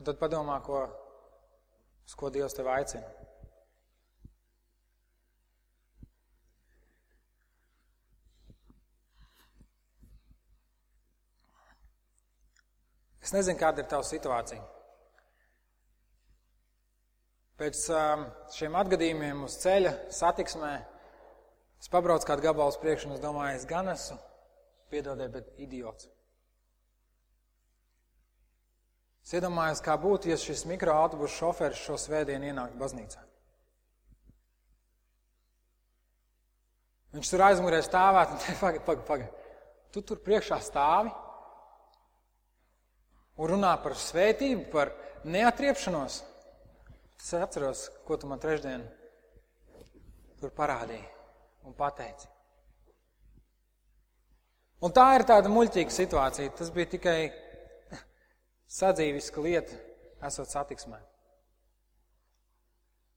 Un 0.00 0.10
tad 0.10 0.18
padomā, 0.18 0.58
ko, 0.66 0.82
uz 2.02 2.18
ko 2.18 2.32
Dievs 2.34 2.58
tev 2.58 2.72
aicina. 2.74 3.25
Es 13.26 13.32
nezinu, 13.34 13.58
kāda 13.58 13.82
ir 13.82 13.88
tava 13.90 14.06
situācija. 14.06 14.62
Pēc 17.58 17.80
um, 17.90 18.26
šiem 18.54 18.76
atgadījumiem 18.78 19.40
uz 19.48 19.56
ceļa 19.64 19.94
satiksmē 20.14 20.74
es 21.80 21.90
pabraucu 21.90 22.28
kādu 22.28 22.44
gabalu 22.44 22.70
uz 22.70 22.78
priekšu 22.78 23.08
un 23.08 23.16
es 23.16 23.24
domāju, 23.24 23.56
es 23.58 23.66
gan 23.66 23.90
esmu, 23.90 24.20
piedodiet, 24.92 25.32
bet 25.34 25.58
idiots. 25.64 26.06
Es 29.26 29.34
iedomājos, 29.34 29.82
kā 29.82 29.96
būtu, 29.98 30.30
ja 30.30 30.38
šis 30.38 30.62
mikroautobusu 30.70 31.40
šoferis 31.40 31.82
šo 31.82 31.98
svētdienu 31.98 32.52
ienāktu 32.52 32.78
baznīcā. 32.78 33.26
Viņš 37.16 37.32
tur 37.32 37.48
aizmugurē 37.48 37.82
stāvētu 37.82 38.36
un 38.36 38.44
teikt, 38.44 38.60
pagaidi, 38.62 38.86
pagaidi, 38.86 39.08
pagaidi. 39.08 39.54
Tu 39.90 40.04
tur 40.06 40.22
priekšā 40.22 40.60
stāvi 40.62 41.10
un 43.36 43.50
runā 43.52 43.72
par 43.82 43.96
svētību, 44.00 44.68
par 44.72 44.92
neatriepšanos. 45.24 46.20
Es 47.16 47.32
atceros, 47.34 47.86
ko 48.06 48.16
tu 48.20 48.28
man 48.30 48.40
trešdien 48.40 48.84
tur 50.40 50.52
parādīji 50.56 51.04
un 51.66 51.74
pateici. 51.76 52.28
Un 54.84 54.92
tā 54.92 55.06
ir 55.16 55.24
tāda 55.28 55.50
muļķīga 55.50 55.92
situācija. 55.92 56.52
Tas 56.58 56.70
bija 56.74 56.90
tikai 56.92 57.18
sadzīviska 58.78 59.42
lieta, 59.42 59.78
esot 60.28 60.52
satiksmē. 60.52 61.00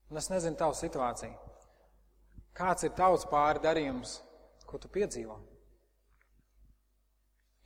Un 0.10 0.18
es 0.18 0.30
nezinu 0.32 0.58
tavu 0.58 0.74
situāciju. 0.78 1.36
Kāds 2.56 2.88
ir 2.88 2.96
tavs 2.98 3.28
pāri 3.30 3.62
darījums, 3.64 4.18
ko 4.66 4.80
tu 4.82 4.90
piedzīvo? 4.92 5.36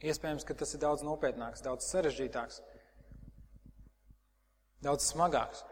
Iespējams, 0.04 0.44
ka 0.44 0.56
tas 0.60 0.74
ir 0.76 0.82
daudz 0.84 1.04
nopietnāks, 1.08 1.64
daudz 1.64 1.86
sarežģītāks, 1.88 2.60
daudz 4.84 5.06
smagāks. 5.08 5.64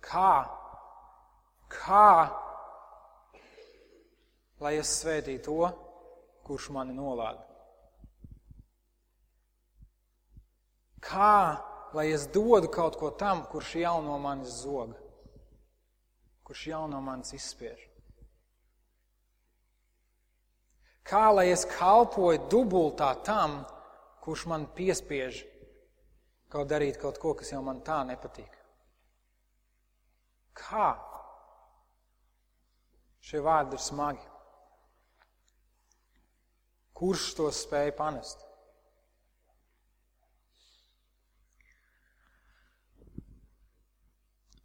Kā? 0.00 0.32
Kā? 1.72 2.08
Lai 4.62 4.74
es 4.80 4.96
svētītu 5.02 5.44
to, 5.50 5.70
kurš 6.48 6.70
mani 6.72 6.96
nolāda. 6.96 7.44
Kā? 11.04 11.36
Lai 11.92 12.08
es 12.16 12.24
dodu 12.32 12.72
kaut 12.72 12.96
ko 12.96 13.12
tam, 13.20 13.44
kurš 13.52 13.76
jau 13.82 13.98
no 14.04 14.16
manis 14.20 14.62
zog, 14.64 14.96
kurš 16.52 16.66
jau 16.66 16.84
no 16.84 16.98
manis 17.00 17.30
izspiež. 17.32 17.78
Kā 21.08 21.30
lai 21.32 21.46
es 21.48 21.62
kalpoju 21.64 22.42
dubultā 22.52 23.08
tam, 23.24 23.54
kurš 24.20 24.44
man 24.52 24.66
piespiež 24.76 25.40
kaut 26.52 26.68
darīt 26.68 27.00
kaut 27.00 27.16
ko, 27.16 27.32
kas 27.40 27.54
jau 27.54 27.62
man 27.64 27.80
tā 27.80 28.02
nepatīk? 28.04 28.60
Kā? 30.52 30.92
Šie 33.24 33.40
vārdi 33.40 33.80
ir 33.80 33.86
smagi. 33.88 34.28
Kurš 36.92 37.30
to 37.40 37.48
spēja 37.48 37.96
panest? 37.96 38.44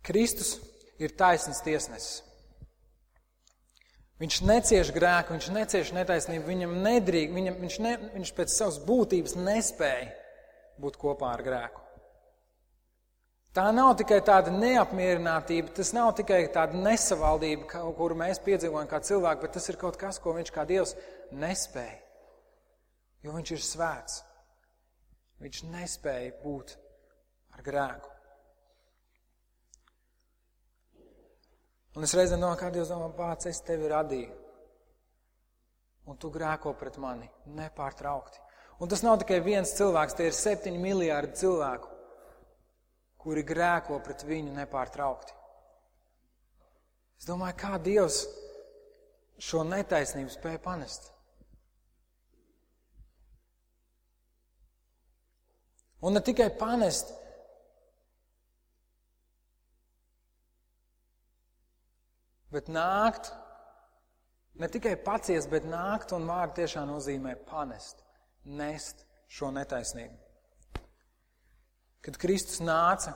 Kristus 0.04 0.58
ir 1.02 1.14
taisnīgs 1.18 1.64
tiesnesis. 1.66 2.24
Viņš 4.18 4.38
necieš 4.50 4.90
grēku, 4.96 5.36
viņš 5.36 5.50
necieš 5.54 5.92
netaisnību, 5.94 6.48
viņam 6.50 6.72
nedrīk, 6.82 7.34
viņam, 7.36 7.60
viņš, 7.62 7.76
ne, 7.86 7.92
viņš 8.16 8.32
pēc 8.34 8.54
savas 8.54 8.80
būtības 8.82 9.36
nespēja 9.38 10.08
būt 10.82 10.98
kopā 10.98 11.36
ar 11.36 11.44
grēku. 11.46 11.84
Tā 13.54 13.68
nav 13.74 13.96
tikai 13.98 14.18
tāda 14.26 14.52
neapmierinātība, 14.54 15.72
tas 15.78 15.94
nav 15.94 16.12
tikai 16.18 16.44
tāda 16.54 16.78
nesavaldība, 16.78 17.70
kuru 17.98 18.18
mēs 18.18 18.42
piedzīvojam 18.46 18.90
kā 18.90 19.00
cilvēki, 19.06 19.44
bet 19.46 19.56
tas 19.58 19.70
ir 19.70 19.80
kaut 19.82 19.98
kas, 20.02 20.20
ko 20.22 20.34
viņš 20.38 20.52
kā 20.54 20.66
Dievs 20.70 20.94
nespēja. 21.34 21.98
Jo 23.26 23.34
viņš 23.38 23.54
ir 23.56 23.64
svēts. 23.66 24.20
Viņš 25.42 25.64
nespēja 25.74 26.36
būt 26.42 26.78
ar 27.58 27.66
grēku. 27.66 28.16
Un 31.98 32.06
es 32.06 32.14
reizēm 32.14 32.44
domāju, 32.44 32.62
kā 32.62 32.72
Dievs 32.74 32.94
domā, 32.94 33.10
pats 33.18 33.50
es 33.50 33.60
tevi 33.66 33.90
radīju. 33.90 34.34
Un 36.08 36.18
tu 36.22 36.30
grēko 36.32 36.76
pret 36.78 37.00
mani 37.02 37.26
nepārtraukti. 37.58 38.40
Un 38.80 38.90
tas 38.92 39.02
nav 39.04 39.18
tikai 39.24 39.42
viens 39.42 39.74
cilvēks, 39.76 40.16
tie 40.16 40.30
ir 40.30 40.36
septiņi 40.38 40.80
miljārdi 40.80 41.40
cilvēku 41.42 41.98
kuri 43.28 43.44
grēko 43.44 43.98
pret 44.06 44.22
viņu 44.24 44.54
nepārtraukti. 44.56 45.34
Es 47.20 47.26
domāju, 47.28 47.58
kā 47.60 47.76
Dievs 47.84 48.22
šo 49.44 49.66
netaisnību 49.68 50.32
spēja 50.32 50.62
panest. 50.64 51.10
Un 56.00 56.16
ne 56.16 56.22
tikai 56.24 56.48
panest, 56.56 57.12
bet 57.12 57.27
nākt, 62.72 63.32
ne 64.56 64.70
tikai 64.72 64.96
paciest, 65.04 65.50
bet 65.52 65.68
nākt 65.68 66.14
un 66.16 66.28
vārdu 66.30 66.62
tiešām 66.62 66.88
nozīmē 66.90 67.36
panest, 67.50 68.04
nest 68.46 69.04
šo 69.28 69.52
netaisnību. 69.52 70.16
Kad 72.08 72.18
Kristus 72.22 72.62
nāca, 72.64 73.12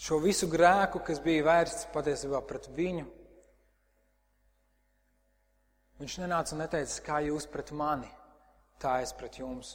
šo 0.00 0.20
visu 0.24 0.48
grēku, 0.48 1.02
kas 1.04 1.20
bija 1.20 1.44
vērsts 1.44 1.90
patiesībā 1.92 2.40
pret 2.48 2.70
viņu, 2.72 3.04
viņš 6.00 6.16
nenāca 6.22 6.56
un 6.56 6.64
neteica, 6.64 7.02
kā 7.04 7.20
jūs 7.26 7.44
pret 7.52 7.74
mani, 7.76 8.08
tā 8.80 9.02
es 9.04 9.12
pret 9.12 9.36
jums. 9.42 9.74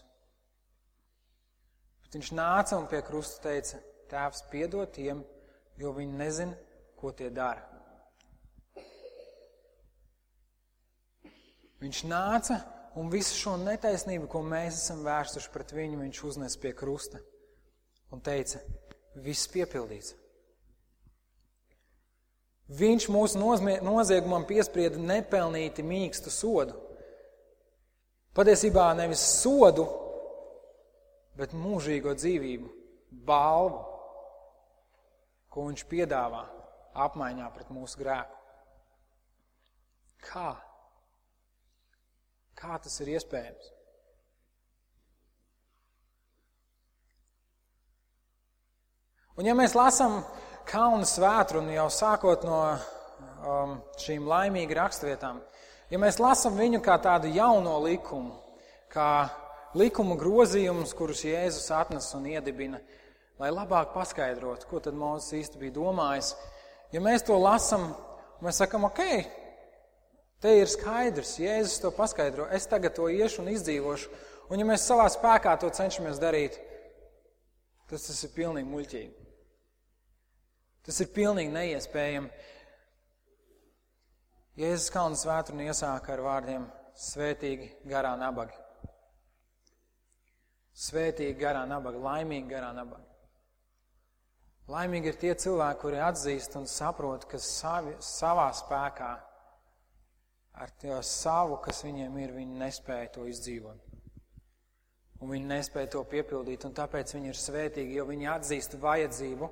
Bet 2.02 2.18
viņš 2.18 2.32
nāca 2.34 2.80
un 2.80 2.90
pie 2.90 3.06
krusta 3.06 3.52
teica, 3.52 3.84
Tēvs, 4.06 4.44
piedod 4.52 4.92
tiem, 4.94 5.24
jo 5.80 5.92
viņi 5.96 6.20
nezina, 6.20 6.56
ko 7.00 7.12
tie 7.12 7.30
dara. 7.34 7.64
Viņš 11.84 12.04
nāca 12.10 12.62
un 12.98 13.12
visu 13.12 13.36
šo 13.38 13.56
netaisnību, 13.62 14.30
ko 14.32 14.42
mēs 14.46 14.80
esam 14.80 15.04
vērstuši 15.06 15.52
pret 15.54 15.74
viņu, 15.76 16.00
viņš 16.02 16.22
uznes 16.26 16.56
pie 16.58 16.72
krusta 16.74 17.20
un 18.16 18.24
teica, 18.24 18.62
viss 19.22 19.50
piepildīts. 19.52 20.16
Viņš 22.66 23.10
mūsu 23.14 23.38
noziegumam 23.38 24.48
piesprieda 24.50 24.98
nepelnīti 24.98 25.84
mīkstu 25.86 26.32
sodu. 26.34 26.80
Patiesībā 28.36 28.88
nevis 28.98 29.22
sodu, 29.44 29.86
bet 31.38 31.54
mūžīgo 31.54 32.16
dzīvību, 32.18 32.72
balvu, 33.28 33.84
ko 35.56 35.70
viņš 35.70 35.86
piedāvā 35.88 36.44
apmaiņā 37.06 37.48
pret 37.56 37.70
mūsu 37.72 38.02
grēku. 38.02 38.36
Kā? 40.26 40.52
Kā 42.60 42.80
tas 42.84 43.00
ir 43.04 43.14
iespējams? 43.16 43.72
Un 49.36 49.48
ja 49.48 49.56
mēs 49.56 49.76
lasām 49.76 50.22
kalnu 50.68 51.08
svētru 51.08 51.60
un 51.60 51.72
jau 51.72 51.88
sākot 51.92 52.44
no 52.48 52.60
um, 52.72 53.78
šīm 54.00 54.28
laimīgi 54.28 54.76
rakstvietām, 54.76 55.42
ja 55.92 56.00
mēs 56.00 56.20
lasām 56.24 56.56
viņu 56.60 56.80
kā 56.84 56.96
tādu 57.04 57.32
jauno 57.36 57.78
likumu, 57.84 58.32
kā 58.92 59.28
likumu 59.76 60.16
grozījumus, 60.20 60.96
kurus 60.96 61.26
Jēzus 61.28 61.68
atnes 61.76 62.08
un 62.16 62.30
iedibina, 62.32 62.80
lai 63.40 63.52
labāk 63.52 63.94
paskaidrotu, 63.96 64.68
ko 64.70 64.80
tad 64.84 64.96
Mozus 64.98 65.34
īsti 65.36 65.60
bija 65.60 65.76
domājis. 65.76 66.34
Ja 66.94 67.02
mēs 67.04 67.26
to 67.28 67.38
lasām, 67.42 67.90
mēs 68.44 68.62
sakam, 68.62 68.88
ok, 68.88 69.02
te 70.44 70.54
ir 70.62 70.72
skaidrs, 70.72 71.36
Jēzus 71.42 71.82
to 71.84 71.92
paskaidro, 71.96 72.48
es 72.54 72.68
tagad 72.72 72.96
to 72.96 73.10
iešu 73.12 73.44
un 73.44 73.52
izdzīvošu, 73.56 74.12
un 74.50 74.62
ja 74.62 74.68
mēs 74.68 74.88
savā 74.88 75.08
spēkā 75.12 75.58
to 75.60 75.72
cenšamies 75.74 76.22
darīt, 76.22 76.58
tas, 77.90 78.08
tas 78.08 78.24
ir 78.24 78.34
pilnīgi 78.36 78.72
muļķīgi. 78.72 79.14
Tas 80.86 81.02
ir 81.02 81.10
pilnīgi 81.16 81.50
neiespējami. 81.50 82.30
Jēzus 84.62 84.92
Kalnas 84.94 85.26
vētruni 85.28 85.66
iesāka 85.68 86.14
ar 86.14 86.22
vārdiem 86.24 86.68
svētīgi 86.96 87.72
garā 87.90 88.14
nabagi. 88.20 88.56
Svētīgi 90.76 91.36
garā 91.40 91.66
nabaga, 91.68 92.00
laimīgi 92.06 92.52
garā 92.54 92.70
nabaga. 92.76 93.15
Laimīgi 94.72 95.12
ir 95.12 95.18
tie 95.22 95.34
cilvēki, 95.38 95.80
kuri 95.84 96.00
atzīst 96.02 96.56
un 96.58 96.64
saprot, 96.66 97.28
ka 97.30 97.38
savi, 97.38 97.94
savā 98.02 98.48
spēkā, 98.58 99.12
ar 100.58 100.72
to 100.82 100.98
savu, 101.06 101.60
kas 101.62 101.84
viņiem 101.86 102.18
ir, 102.24 102.34
viņi 102.34 102.58
nespēja 102.64 103.12
to 103.14 103.28
izdzīvot. 103.30 103.84
Un 105.22 105.32
viņi 105.32 105.48
nespēja 105.52 105.92
to 105.94 106.02
piepildīt, 106.10 106.66
un 106.66 106.74
tāpēc 106.76 107.14
viņi 107.14 107.30
ir 107.32 107.40
svētīgi, 107.40 107.96
jo 108.00 108.08
viņi 108.10 108.32
atzīst 108.34 108.76
vajadzību 108.82 109.50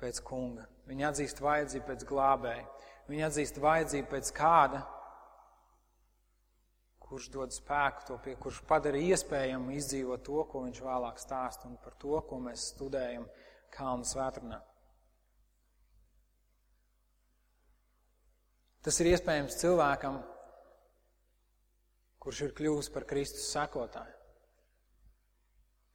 pēc 0.00 0.20
kunga. 0.26 0.64
Viņi 0.88 1.06
atzīst 1.10 1.42
vajadzību 1.44 1.86
pēc 1.90 2.04
glābēja. 2.08 2.64
Viņi 3.10 3.26
atzīst 3.28 3.60
vajadzību 3.62 4.10
pēc 4.10 4.30
kāda, 4.34 4.80
kurš 7.06 7.28
dod 7.34 7.52
spēku 7.54 8.06
to 8.08 8.16
pie, 8.24 8.34
kurš 8.40 8.62
padara 8.66 8.98
iespējamu 8.98 9.76
izdzīvot 9.76 10.24
to, 10.26 10.40
ko 10.50 10.64
viņš 10.64 10.80
vēlāk 10.82 11.20
stāst 11.22 11.68
un 11.68 11.76
par 11.84 11.94
to, 12.00 12.16
ko 12.26 12.40
mēs 12.42 12.70
studējam 12.72 13.28
Kalnu 13.74 14.06
svētrunā. 14.06 14.58
Tas 18.86 19.00
ir 19.02 19.10
iespējams 19.10 19.58
cilvēkam, 19.58 20.20
kurš 22.22 22.42
ir 22.46 22.54
kļuvis 22.58 22.90
par 22.94 23.06
Kristus 23.10 23.48
sekotāju. 23.50 24.14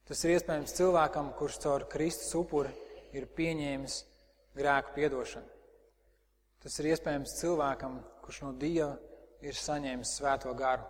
Tas 0.08 0.24
ir 0.26 0.34
iespējams 0.34 0.74
cilvēkam, 0.76 1.30
kurš 1.38 1.60
caur 1.64 1.86
Kristus 1.88 2.34
upuri 2.36 2.72
ir 3.16 3.30
pieņēmis 3.36 4.00
grēku 4.58 4.96
piedošanu. 4.98 5.48
Tas 6.62 6.78
ir 6.78 6.90
iespējams 6.92 7.38
cilvēkam, 7.38 8.02
kurš 8.24 8.42
no 8.44 8.52
Dieva 8.58 8.92
ir 9.42 9.56
saņēmis 9.56 10.18
svēto 10.18 10.52
garu 10.58 10.84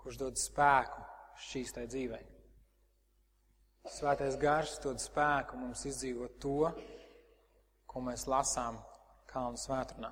kurš 0.00 0.20
dod 0.20 0.40
spēku 0.40 1.02
šīs 1.50 1.74
tai 1.76 1.86
dzīvei. 1.90 2.22
Svētais 3.88 4.36
gars 4.36 4.76
dod 4.84 5.00
spēku 5.00 5.56
mums 5.56 5.86
izdzīvot 5.88 6.36
to, 6.42 6.68
ko 7.88 8.02
mēs 8.04 8.26
lasām 8.28 8.76
Kalnu 9.30 9.56
svētrunā. 9.56 10.10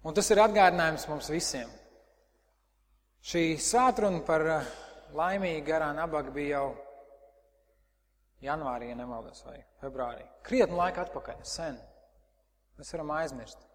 Un 0.00 0.16
tas 0.16 0.30
ir 0.32 0.40
atgādinājums 0.40 1.06
mums 1.10 1.28
visiem. 1.30 1.70
Šī 3.20 3.44
svētruna 3.60 4.22
par 4.24 4.46
eh, 4.48 4.70
laimīgu 5.16 5.64
garā 5.66 5.90
nabaga 5.96 6.32
bija 6.32 6.56
jau 6.56 6.70
janvārī, 8.44 8.88
ja 8.92 8.96
nemaldos, 8.96 9.44
vai 9.44 9.58
februārī. 9.82 10.24
Krietni 10.46 10.78
laika 10.80 11.04
atpakaļ, 11.04 11.42
sen. 11.44 11.76
Mēs 12.80 12.94
varam 12.96 13.12
aizmirst. 13.18 13.69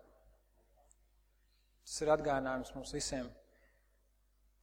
Tas 1.86 2.02
ir 2.02 2.10
atgādinājums 2.10 2.74
mums 2.76 2.94
visiem. 2.96 3.28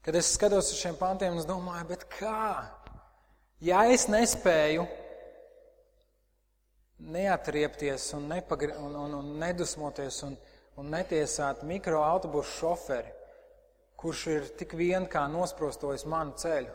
Kad 0.03 0.19
es 0.19 0.33
skatos 0.35 0.73
uz 0.75 0.81
šiem 0.81 0.97
pantiem, 0.99 1.37
es 1.39 1.47
domāju, 1.47 1.87
bet 1.93 2.09
kā? 2.11 2.65
Ja 3.63 3.85
es 3.87 4.09
nespēju 4.11 4.89
neatriepties 7.13 8.09
un, 8.19 8.27
nepagri, 8.31 8.75
un, 8.79 8.97
un, 8.99 9.15
un 9.21 9.29
nedusmoties 9.39 10.23
un, 10.27 10.35
un 10.83 10.91
netiesāt 10.91 11.63
mikroautobusu 11.67 12.57
šoferi, 12.59 13.15
kurš 13.99 14.23
ir 14.35 14.49
tik 14.59 14.75
vien 14.79 15.07
kā 15.11 15.23
nosprostojis 15.31 16.07
manu 16.11 16.35
ceļu, 16.43 16.75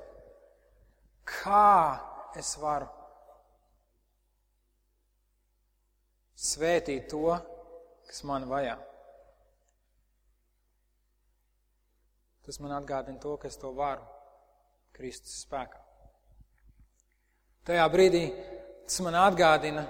kā 1.27 1.73
es 2.39 2.53
varu 2.61 2.87
svētīt 6.37 7.09
to, 7.11 7.35
kas 8.07 8.23
man 8.27 8.47
vajā. 8.47 8.77
Tas 12.47 12.61
man 12.63 12.71
atgādina 12.77 13.19
to, 13.19 13.35
ka 13.35 13.49
es 13.49 13.59
to 13.59 13.73
varu 13.75 14.05
Kristus 14.95 15.41
spēkā. 15.43 15.81
Tajā 17.67 17.87
brīdī 17.91 18.23
tas 18.87 19.01
man 19.03 19.17
atgādina 19.19 19.83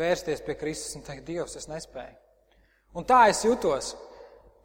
vērsties 0.00 0.40
pie 0.46 0.56
Kristus 0.56 0.96
un 0.96 1.04
teikt, 1.04 1.26
Dievs, 1.28 1.58
es 1.60 1.68
nespēju. 1.68 2.16
Un 2.96 3.04
tā 3.08 3.26
es 3.28 3.42
jutos. 3.44 3.92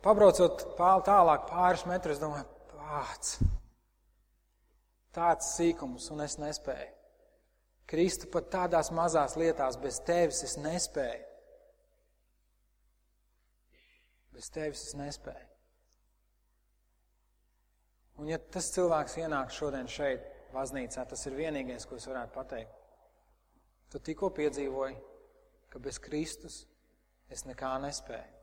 Pabraucot 0.04 0.64
tālāk 0.78 1.48
pāris 1.50 1.84
metrus, 1.90 2.22
domāju, 2.22 2.48
pāts. 2.72 3.42
Tāds 5.16 5.52
sīkums, 5.58 6.08
un 6.14 6.24
es 6.24 6.38
nespēju. 6.40 6.94
Kristu 7.88 8.28
pat 8.32 8.50
tādās 8.54 8.92
mazās 8.96 9.36
lietās 9.40 9.80
bez 9.84 10.00
tevis 10.08 10.44
es 10.48 10.56
nespēju. 10.60 11.24
Bez 14.36 14.52
tevis 14.54 14.88
es 14.90 14.98
nespēju. 15.00 15.47
Un 18.18 18.32
ja 18.32 18.40
tas 18.42 18.72
cilvēks 18.74 19.20
ienāk 19.22 19.54
šodien 19.54 19.90
šeit, 19.92 20.26
baznīcā, 20.54 21.04
tas 21.06 21.26
ir 21.30 21.38
vienīgais, 21.38 21.86
ko 21.86 22.00
es 22.00 22.08
varētu 22.10 22.34
pateikt. 22.34 22.74
Tu 23.94 24.02
tikko 24.10 24.32
piedzīvoji, 24.36 24.98
ka 25.72 25.80
bez 25.84 26.00
Kristus 26.02 26.64
es 27.30 27.46
nekā 27.48 27.76
nespēju. 27.84 28.34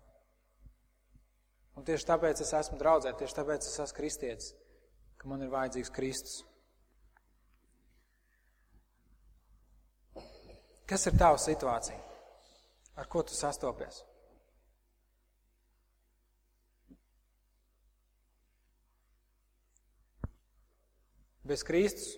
Un 1.74 1.86
tieši 1.86 2.06
tāpēc 2.06 2.40
es 2.44 2.52
esmu 2.54 2.78
draudzē, 2.78 3.16
tieši 3.18 3.34
tāpēc 3.40 3.66
es 3.66 3.78
esmu 3.82 3.98
kristietis, 3.98 4.52
ka 5.18 5.28
man 5.28 5.42
ir 5.42 5.50
vajadzīgs 5.50 5.90
Kristus. 5.94 6.44
Kas 10.86 11.06
ir 11.08 11.16
tava 11.18 11.40
situācija? 11.40 11.98
Ar 13.00 13.08
ko 13.10 13.24
tu 13.26 13.34
sastopies? 13.34 14.04
Bez 21.44 21.64
Kristus 21.66 22.14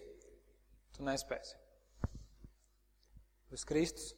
tu 0.95 1.03
nespēsi. 1.07 1.57
Bez 3.51 3.67
Kristus 3.67 4.15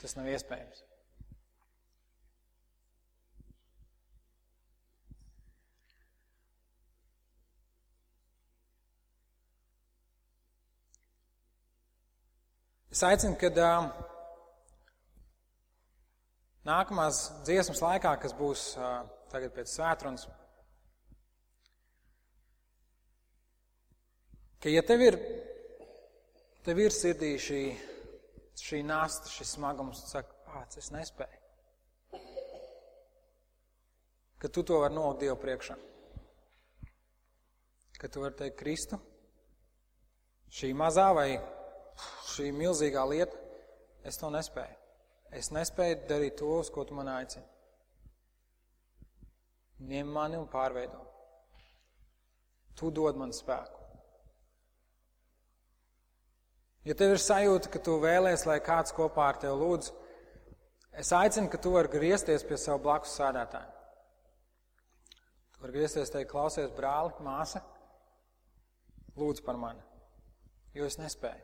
tas 0.00 0.16
nav 0.18 0.28
iespējams. 0.30 0.82
Es 12.96 13.02
aicinu, 13.04 13.36
kad 13.36 13.58
uh, 13.60 13.90
nākamās 16.64 17.18
dziesmas 17.44 17.82
laikā, 17.84 18.14
kas 18.22 18.32
būs 18.38 18.70
uh, 18.80 19.02
tagad 19.28 19.52
pēc 19.52 19.68
svētrunas, 19.68 20.24
ka 24.66 24.70
ja 24.70 24.82
tev 24.82 24.98
ir, 24.98 25.14
tev 26.66 26.80
ir 26.82 26.90
sirdī 26.90 27.36
šī, 27.38 27.58
šī 28.58 28.80
nasta, 28.82 29.30
šis 29.30 29.52
smagums, 29.54 30.00
tu 30.02 30.08
saki, 30.10 30.32
pāc, 30.42 30.74
es 30.80 30.90
nespēju. 30.90 32.18
Ka 34.42 34.50
tu 34.50 34.64
to 34.66 34.80
vari 34.82 34.96
nolikt 34.96 35.22
Dievu 35.22 35.36
priekšā. 35.44 35.76
Ka 37.94 38.10
tu 38.10 38.24
vari 38.24 38.34
teikt, 38.42 38.58
Kristu, 38.58 38.98
šī 40.50 40.72
mazā 40.74 41.06
vai 41.14 41.28
šī 42.32 42.50
milzīgā 42.58 43.06
lieta, 43.06 43.38
es 44.02 44.18
to 44.18 44.34
nespēju. 44.34 44.82
Es 45.30 45.54
nespēju 45.54 46.02
darīt 46.10 46.40
to, 46.42 46.50
uz 46.58 46.74
ko 46.74 46.82
tu 46.82 46.98
man 46.98 47.14
aicini. 47.14 47.46
Ņem 49.94 50.14
mani 50.18 50.42
un 50.42 50.50
pārveido. 50.50 51.06
Tu 52.74 52.90
dod 52.90 53.22
man 53.22 53.30
spēku. 53.30 53.75
Ja 56.86 56.94
tev 56.94 57.16
ir 57.16 57.18
sajūta, 57.18 57.70
ka 57.72 57.80
tu 57.82 57.96
vēlēs, 57.98 58.44
lai 58.46 58.60
kāds 58.62 58.94
kopā 58.94 59.24
ar 59.32 59.40
tevi 59.42 59.56
lūdz, 59.58 59.88
es 61.02 61.10
aicinu, 61.16 61.50
ka 61.50 61.58
tu 61.58 61.72
vari 61.74 61.90
griezties 61.90 62.46
pie 62.46 62.58
savu 62.62 62.84
blakus 62.84 63.16
sēdētāju. 63.18 63.72
Tu 65.56 65.64
vari 65.64 65.74
griezties, 65.74 66.12
teikt, 66.14 66.30
klausies, 66.30 66.70
brāli, 66.76 67.10
māsa, 67.26 67.64
lūdz 69.18 69.42
par 69.42 69.58
mani, 69.58 69.82
jo 70.78 70.86
es 70.86 71.00
nespēju. 71.00 71.42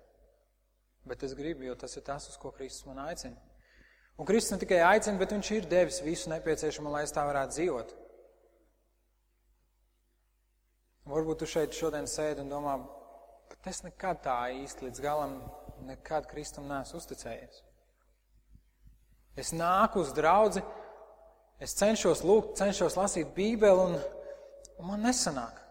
Bet 1.10 1.26
es 1.26 1.34
gribu, 1.34 1.66
jo 1.66 1.74
tas 1.74 1.98
ir 1.98 2.06
tas, 2.06 2.28
uz 2.30 2.38
ko 2.38 2.54
Kristus 2.54 2.86
man 2.86 3.02
aicina. 3.08 3.40
Un 4.20 4.28
Kristus 4.28 4.54
ne 4.54 4.62
tikai 4.62 4.78
aicina, 4.86 5.18
bet 5.18 5.34
viņš 5.34 5.52
ir 5.56 5.66
devis 5.66 5.98
visu 6.06 6.30
nepieciešamo, 6.30 6.92
lai 6.92 7.02
es 7.02 7.14
tā 7.16 7.24
varētu 7.26 7.56
dzīvot. 7.56 7.94
Varbūt 11.10 11.42
tu 11.42 11.50
šeit 11.50 11.74
šodien 11.74 12.06
sēdi 12.06 12.44
un 12.44 12.52
domā, 12.52 12.76
es 13.70 13.82
nekad 13.84 14.22
tā 14.24 14.36
īsti 14.62 14.88
līdz 14.88 15.02
galam, 15.04 15.36
nekad 15.86 16.26
Kristum 16.30 16.68
neesmu 16.70 16.98
uzticējies. 16.98 17.62
Es 19.38 19.52
nāku 19.56 20.02
uz 20.02 20.12
draudzi, 20.16 20.62
es 21.62 21.74
cenšos 21.78 22.24
lūgt, 22.26 22.56
cenšos 22.60 22.98
lasīt 22.98 23.32
Bībeli 23.36 23.86
un, 23.86 23.98
un 24.78 24.90
man 24.90 25.06
nesanāk. 25.06 25.62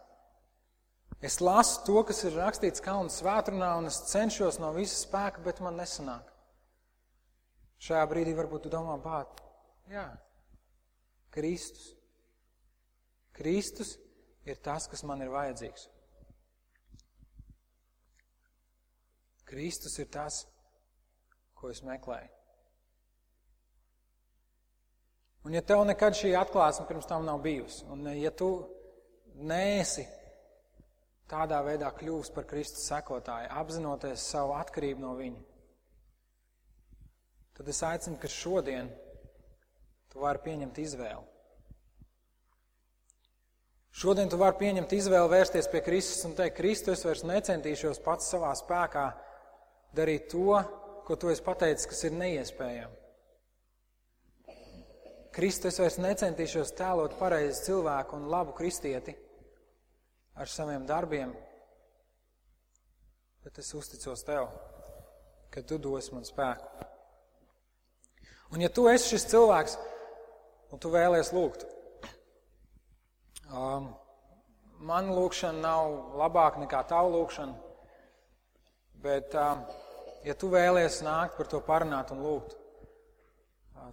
Es 1.22 1.38
lasu 1.44 1.84
to, 1.86 2.00
kas 2.08 2.24
ir 2.26 2.34
rakstīts 2.40 2.82
Kalnu 2.82 3.14
svētrunā, 3.14 3.76
un 3.78 3.92
es 3.92 4.00
cenšos 4.10 4.58
no 4.62 4.72
visa 4.74 4.98
spēka, 4.98 5.44
bet 5.46 5.62
man 5.62 5.78
nesanāk. 5.78 6.32
Šajā 7.82 8.02
brīdī 8.10 8.34
varbūt 8.38 8.66
tu 8.66 8.72
domā, 8.74 8.96
bāt, 9.02 9.42
jā, 9.90 10.08
Kristus. 11.34 11.92
Kristus 13.38 13.96
ir 14.46 14.58
tas, 14.66 14.88
kas 14.90 15.06
man 15.08 15.22
ir 15.22 15.32
vajadzīgs. 15.34 15.88
Kristus 19.52 19.98
ir 20.00 20.08
tas, 20.08 20.46
ko 21.60 21.70
es 21.70 21.84
meklēju. 21.84 22.30
Un 25.44 25.58
ja 25.58 25.62
tev 25.66 25.82
nekad 25.90 26.16
šī 26.16 26.36
atklāsme 26.38 26.86
pirms 26.88 27.08
tam 27.10 27.26
nav 27.26 27.42
bijusi, 27.42 27.84
un 27.90 28.06
ja 28.14 28.30
tu 28.32 28.52
neesi 29.42 30.06
tādā 31.32 31.62
veidā 31.66 31.90
kļūst 31.98 32.36
par 32.36 32.46
Kristus 32.50 32.86
sekotāju, 32.92 33.50
apzinoties 33.58 34.28
savu 34.34 34.54
atkarību 34.60 35.02
no 35.02 35.16
viņa, 35.18 35.42
tad 37.58 37.72
es 37.74 37.82
aicinu, 37.88 38.20
ka 38.22 38.30
šodien 38.30 38.92
tu 40.12 40.22
vari 40.22 40.44
pieņemt 40.46 40.78
izvēli. 40.84 41.26
Šodien 43.92 44.30
tu 44.32 44.38
vari 44.40 44.56
pieņemt 44.62 44.94
izvēli 44.96 45.34
vērsties 45.34 45.68
pie 45.72 45.82
Kristus 45.84 46.24
un 46.30 46.38
teikt, 46.38 46.56
Kristus, 46.60 47.02
es 47.02 47.08
vairs 47.08 47.26
necentīšos 47.28 48.00
pats 48.06 48.30
savā 48.32 48.54
spēkā 48.56 49.10
darīt 49.96 50.30
to, 50.32 50.62
ko 51.08 51.18
tu 51.20 51.32
esi 51.32 51.44
pateicis, 51.44 51.90
kas 51.90 52.04
ir 52.08 52.16
neiespējami. 52.16 53.02
Kristus, 55.32 55.80
vairs 55.80 55.96
necentīšos 56.02 56.74
tēlot 56.76 57.16
pareizi 57.20 57.70
cilvēku 57.70 58.18
un 58.18 58.28
labu 58.32 58.52
kristieti 58.56 59.14
ar 60.36 60.50
saviem 60.52 60.84
darbiem, 60.88 61.32
bet 63.44 63.62
es 63.64 63.72
uzticos 63.78 64.26
Tev, 64.28 64.50
ka 65.52 65.64
Tu 65.64 65.80
dos 65.80 66.12
man 66.12 66.28
spēku. 66.28 66.88
Un 68.52 68.64
ja 68.66 68.70
Tu 68.70 68.84
esi 68.92 69.14
šis 69.14 69.30
cilvēks, 69.32 69.78
un 70.76 70.84
Tu 70.84 70.92
vēlies 70.92 71.32
lūgt, 71.32 71.64
um, 73.48 73.88
man 74.84 75.14
lūkšana 75.16 75.64
nav 75.64 76.18
labāka 76.20 76.60
nekā 76.60 76.84
Tavu 76.92 77.16
lūkšana, 77.16 77.56
bet, 79.00 79.32
um, 79.40 79.64
ja 80.26 80.36
Tu 80.38 80.50
vēlies 80.52 81.02
nākt 81.06 81.38
par 81.38 81.50
to 81.52 81.62
parunāt 81.66 82.12
un 82.16 82.24
lūgt, 82.26 82.58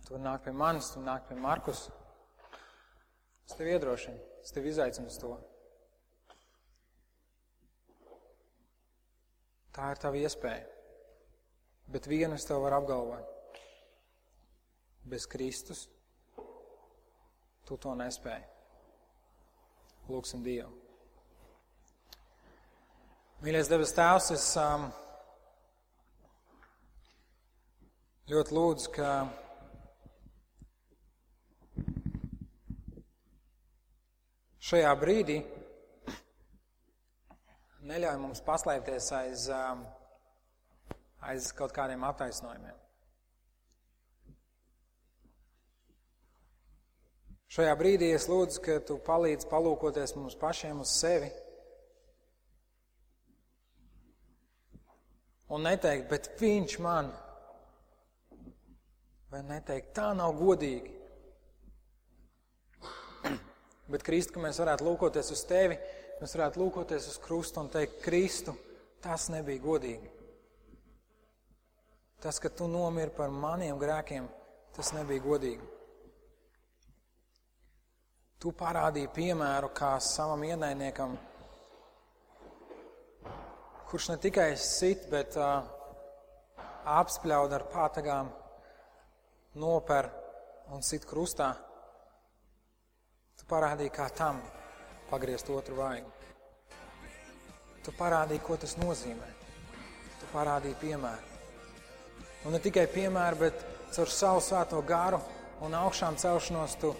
Tu 0.06 0.18
nāk 0.20 0.44
pie 0.44 0.52
manis, 0.54 0.92
Tu 0.94 1.00
nāk 1.02 1.26
pie 1.28 1.36
Markus, 1.36 1.88
es 3.46 3.56
Tev 3.56 3.70
iedrošinu, 3.72 4.18
es 4.44 4.52
Tev 4.54 4.66
izaicinu 4.68 5.10
uz 5.10 5.18
to. 5.20 5.36
Tā 9.78 9.92
ir 9.94 10.00
tava 10.02 10.18
iespēja. 10.18 10.66
Bet 11.88 12.08
vienu 12.10 12.34
es 12.34 12.44
tev 12.44 12.64
varu 12.64 12.80
apgalvot. 12.80 13.28
Bez 15.08 15.24
Kristus 15.30 15.86
tu 17.64 17.76
to 17.80 17.94
nespēji. 17.96 18.42
Lūksim 20.08 20.42
Dievu. 20.42 20.72
Mīļais 23.44 23.70
debes 23.70 23.94
Tēvs, 23.94 24.32
es 24.34 24.48
um, 24.58 24.88
ļoti 28.28 28.52
lūdzu, 28.52 28.90
ka 28.92 29.10
šajā 34.68 34.90
brīdī 35.00 35.38
neļauj 37.88 38.18
mums 38.20 38.42
paslēpties 38.44 39.06
aiz, 39.16 39.46
um, 39.48 39.80
aiz 41.24 41.46
kaut 41.56 41.72
kādiem 41.72 42.04
attaisnojumiem. 42.04 42.74
Šajā 47.48 47.72
brīdī 47.80 48.10
es 48.12 48.26
lūdzu, 48.28 48.60
ka 48.66 48.76
tu 48.84 48.98
palīdz 49.06 49.48
palūkoties 49.48 50.12
mums 50.18 50.36
pašiem 50.36 50.82
uz 50.84 50.92
sevi 50.98 51.30
un 55.48 55.64
neteikt, 55.64 56.10
bet 56.12 56.28
viņš 56.42 56.76
man, 56.84 57.08
vai 59.32 59.44
neteikt, 59.44 59.94
tā 59.96 60.10
nav 60.16 60.34
godīgi. 60.38 60.92
Bet, 63.92 64.04
Krist, 64.04 64.34
ka 64.34 64.42
mēs 64.42 64.60
varētu 64.60 64.86
lūkoties 64.88 65.32
uz 65.34 65.46
tevi 65.48 65.78
mēs 66.18 66.34
varētu 66.34 66.62
lūkoties 66.62 67.08
uz 67.12 67.18
krustu 67.22 67.62
un 67.62 67.70
teikt, 67.72 68.00
Kristu, 68.02 68.54
tas 69.02 69.28
nebija 69.32 69.62
godīgi. 69.62 70.10
Tas, 72.18 72.40
ka 72.42 72.50
tu 72.50 72.66
nomiri 72.66 73.14
par 73.14 73.30
maniem 73.30 73.78
grēkiem, 73.78 74.26
tas 74.74 74.90
nebija 74.96 75.22
godīgi. 75.22 75.74
Tu 78.42 78.50
parādīji 78.54 79.10
piemēru 79.14 79.70
kā 79.74 79.92
savam 80.02 80.42
ienaidniekam, 80.46 81.14
kurš 83.90 84.10
ne 84.12 84.18
tikai 84.22 84.50
sit, 84.62 85.06
bet 85.10 85.38
uh, 85.38 85.62
apspļaud 86.98 87.54
ar 87.54 87.66
pātagām, 87.70 88.30
noper 89.58 90.08
un 90.74 90.84
sit 90.84 91.06
krustā. 91.08 91.52
Tu 93.38 93.46
parādīji, 93.50 93.94
kā 93.94 94.08
tam 94.14 94.40
pagriezt 95.10 95.50
otru 95.50 95.78
vaigu. 95.78 96.10
Tu 97.84 97.94
parādīji, 97.98 98.44
ko 98.44 98.58
tas 98.60 98.76
nozīmē. 98.80 99.28
Tu 100.18 100.30
parādīji 100.32 100.78
piemēru. 100.82 101.36
Un 102.46 102.54
ne 102.54 102.62
tikai 102.62 102.86
piemēru, 102.92 103.42
bet 103.42 103.66
caur 103.94 104.10
savu 104.12 104.42
svēto 104.44 104.80
garu 104.86 105.20
un 105.64 105.74
augšām 105.74 106.16
celšanos 106.20 106.78
tu 106.80 106.94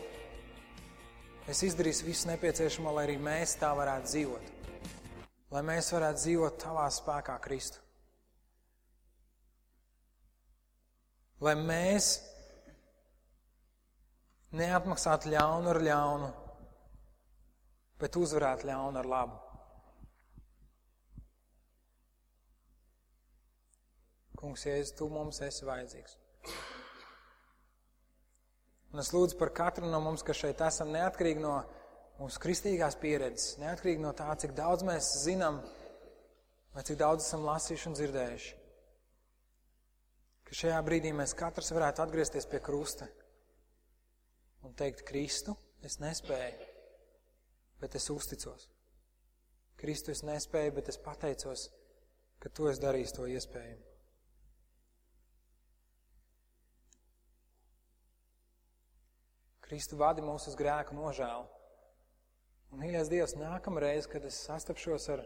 Es 1.49 1.63
izdarīšu 1.65 2.05
visu 2.05 2.29
nepieciešamo, 2.29 2.91
lai 2.93 3.07
arī 3.07 3.15
mēs 3.25 3.55
tā 3.57 3.71
varētu 3.73 4.11
dzīvot. 4.11 4.49
Lai 5.55 5.63
mēs 5.65 5.87
varētu 5.95 6.21
dzīvot 6.21 6.59
tavā 6.61 6.85
spēkā, 6.93 7.39
Kristu. 7.41 7.81
Lai 11.41 11.55
mēs 11.57 12.11
neatmaksātu 14.57 15.33
ļaunu 15.33 15.73
ar 15.73 15.81
ļaunu, 15.85 16.29
bet 18.01 18.17
uzvarētu 18.17 18.69
ļaunu 18.71 19.01
ar 19.01 19.09
labu. 19.13 19.39
Kungs, 24.39 24.65
Jēzus, 24.69 24.95
tu 24.95 25.09
mums 25.11 25.41
esi 25.43 25.67
vajadzīgs. 25.67 26.15
Un 28.95 29.03
es 29.03 29.11
lūdzu 29.13 29.37
par 29.37 29.51
katru 29.53 29.89
no 29.91 29.99
mums, 30.01 30.23
kas 30.25 30.39
šeit 30.39 30.63
esam, 30.65 30.95
neatkarīgi 30.95 31.43
no 31.43 31.57
mūsu 32.21 32.41
kristīgās 32.41 32.97
pieredzes, 33.03 33.59
neatkarīgi 33.61 34.01
no 34.01 34.15
tā, 34.17 34.31
cik 34.39 34.55
daudz 34.57 34.87
mēs 34.87 35.11
zinām, 35.27 35.59
vai 36.73 36.87
cik 36.87 37.01
daudz 37.03 37.27
esam 37.27 37.45
lasījuši 37.51 37.91
un 37.91 37.99
dzirdējuši. 37.99 38.55
Ka 40.49 40.57
šajā 40.63 40.79
brīdī 40.87 41.13
mēs 41.13 41.35
katrs 41.37 41.75
varētu 41.75 42.07
atgriezties 42.07 42.47
pie 42.49 42.63
krusta 42.65 43.11
un 44.67 44.75
teikt, 44.79 45.05
Kristu, 45.09 45.55
es 45.85 45.99
nespēju, 46.03 46.69
bet 47.83 47.97
es 47.99 48.09
uzticos. 48.11 48.69
Kristu 49.79 50.11
es 50.11 50.25
nespēju, 50.27 50.75
bet 50.79 50.91
es 50.91 50.99
pateicos, 50.99 51.69
ka 52.43 52.51
tu 52.51 52.67
esi 52.71 52.83
darījis 52.83 53.15
to 53.15 53.29
iespējumu. 53.31 53.85
Kristu 59.69 59.99
vadi 60.01 60.25
mūs 60.25 60.49
uz 60.49 60.57
grēku 60.57 60.97
nožēlu. 60.97 61.45
Un, 62.73 62.81
mīļais 62.81 63.11
Dievs, 63.13 63.37
nākamreiz, 63.37 64.09
kad 64.09 64.25
es 64.25 64.39
sastapšos 64.49 65.09
ar 65.13 65.25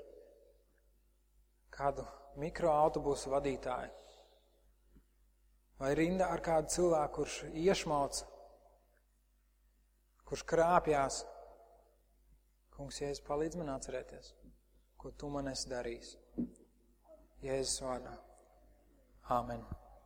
kādu 1.73 2.05
mikroautobusu 2.43 3.31
vadītāju 3.33 4.03
vai 5.83 5.95
rinda 5.99 6.29
ar 6.31 6.39
kādu 6.45 6.71
cilvēku, 6.71 7.15
kurš 7.17 7.37
iešmauc, 7.59 8.21
kurš 10.33 10.47
krāpjās, 10.49 11.17
kungs, 12.73 13.03
Jēzus, 13.03 13.21
palīdz 13.27 13.59
man 13.61 13.75
atcerēties, 13.75 14.31
ko 14.97 15.13
tu 15.21 15.29
man 15.29 15.53
esi 15.53 15.69
darījis. 15.69 16.15
Jēzus 17.45 17.83
vārdā. 17.85 18.17
Āmen. 19.37 19.61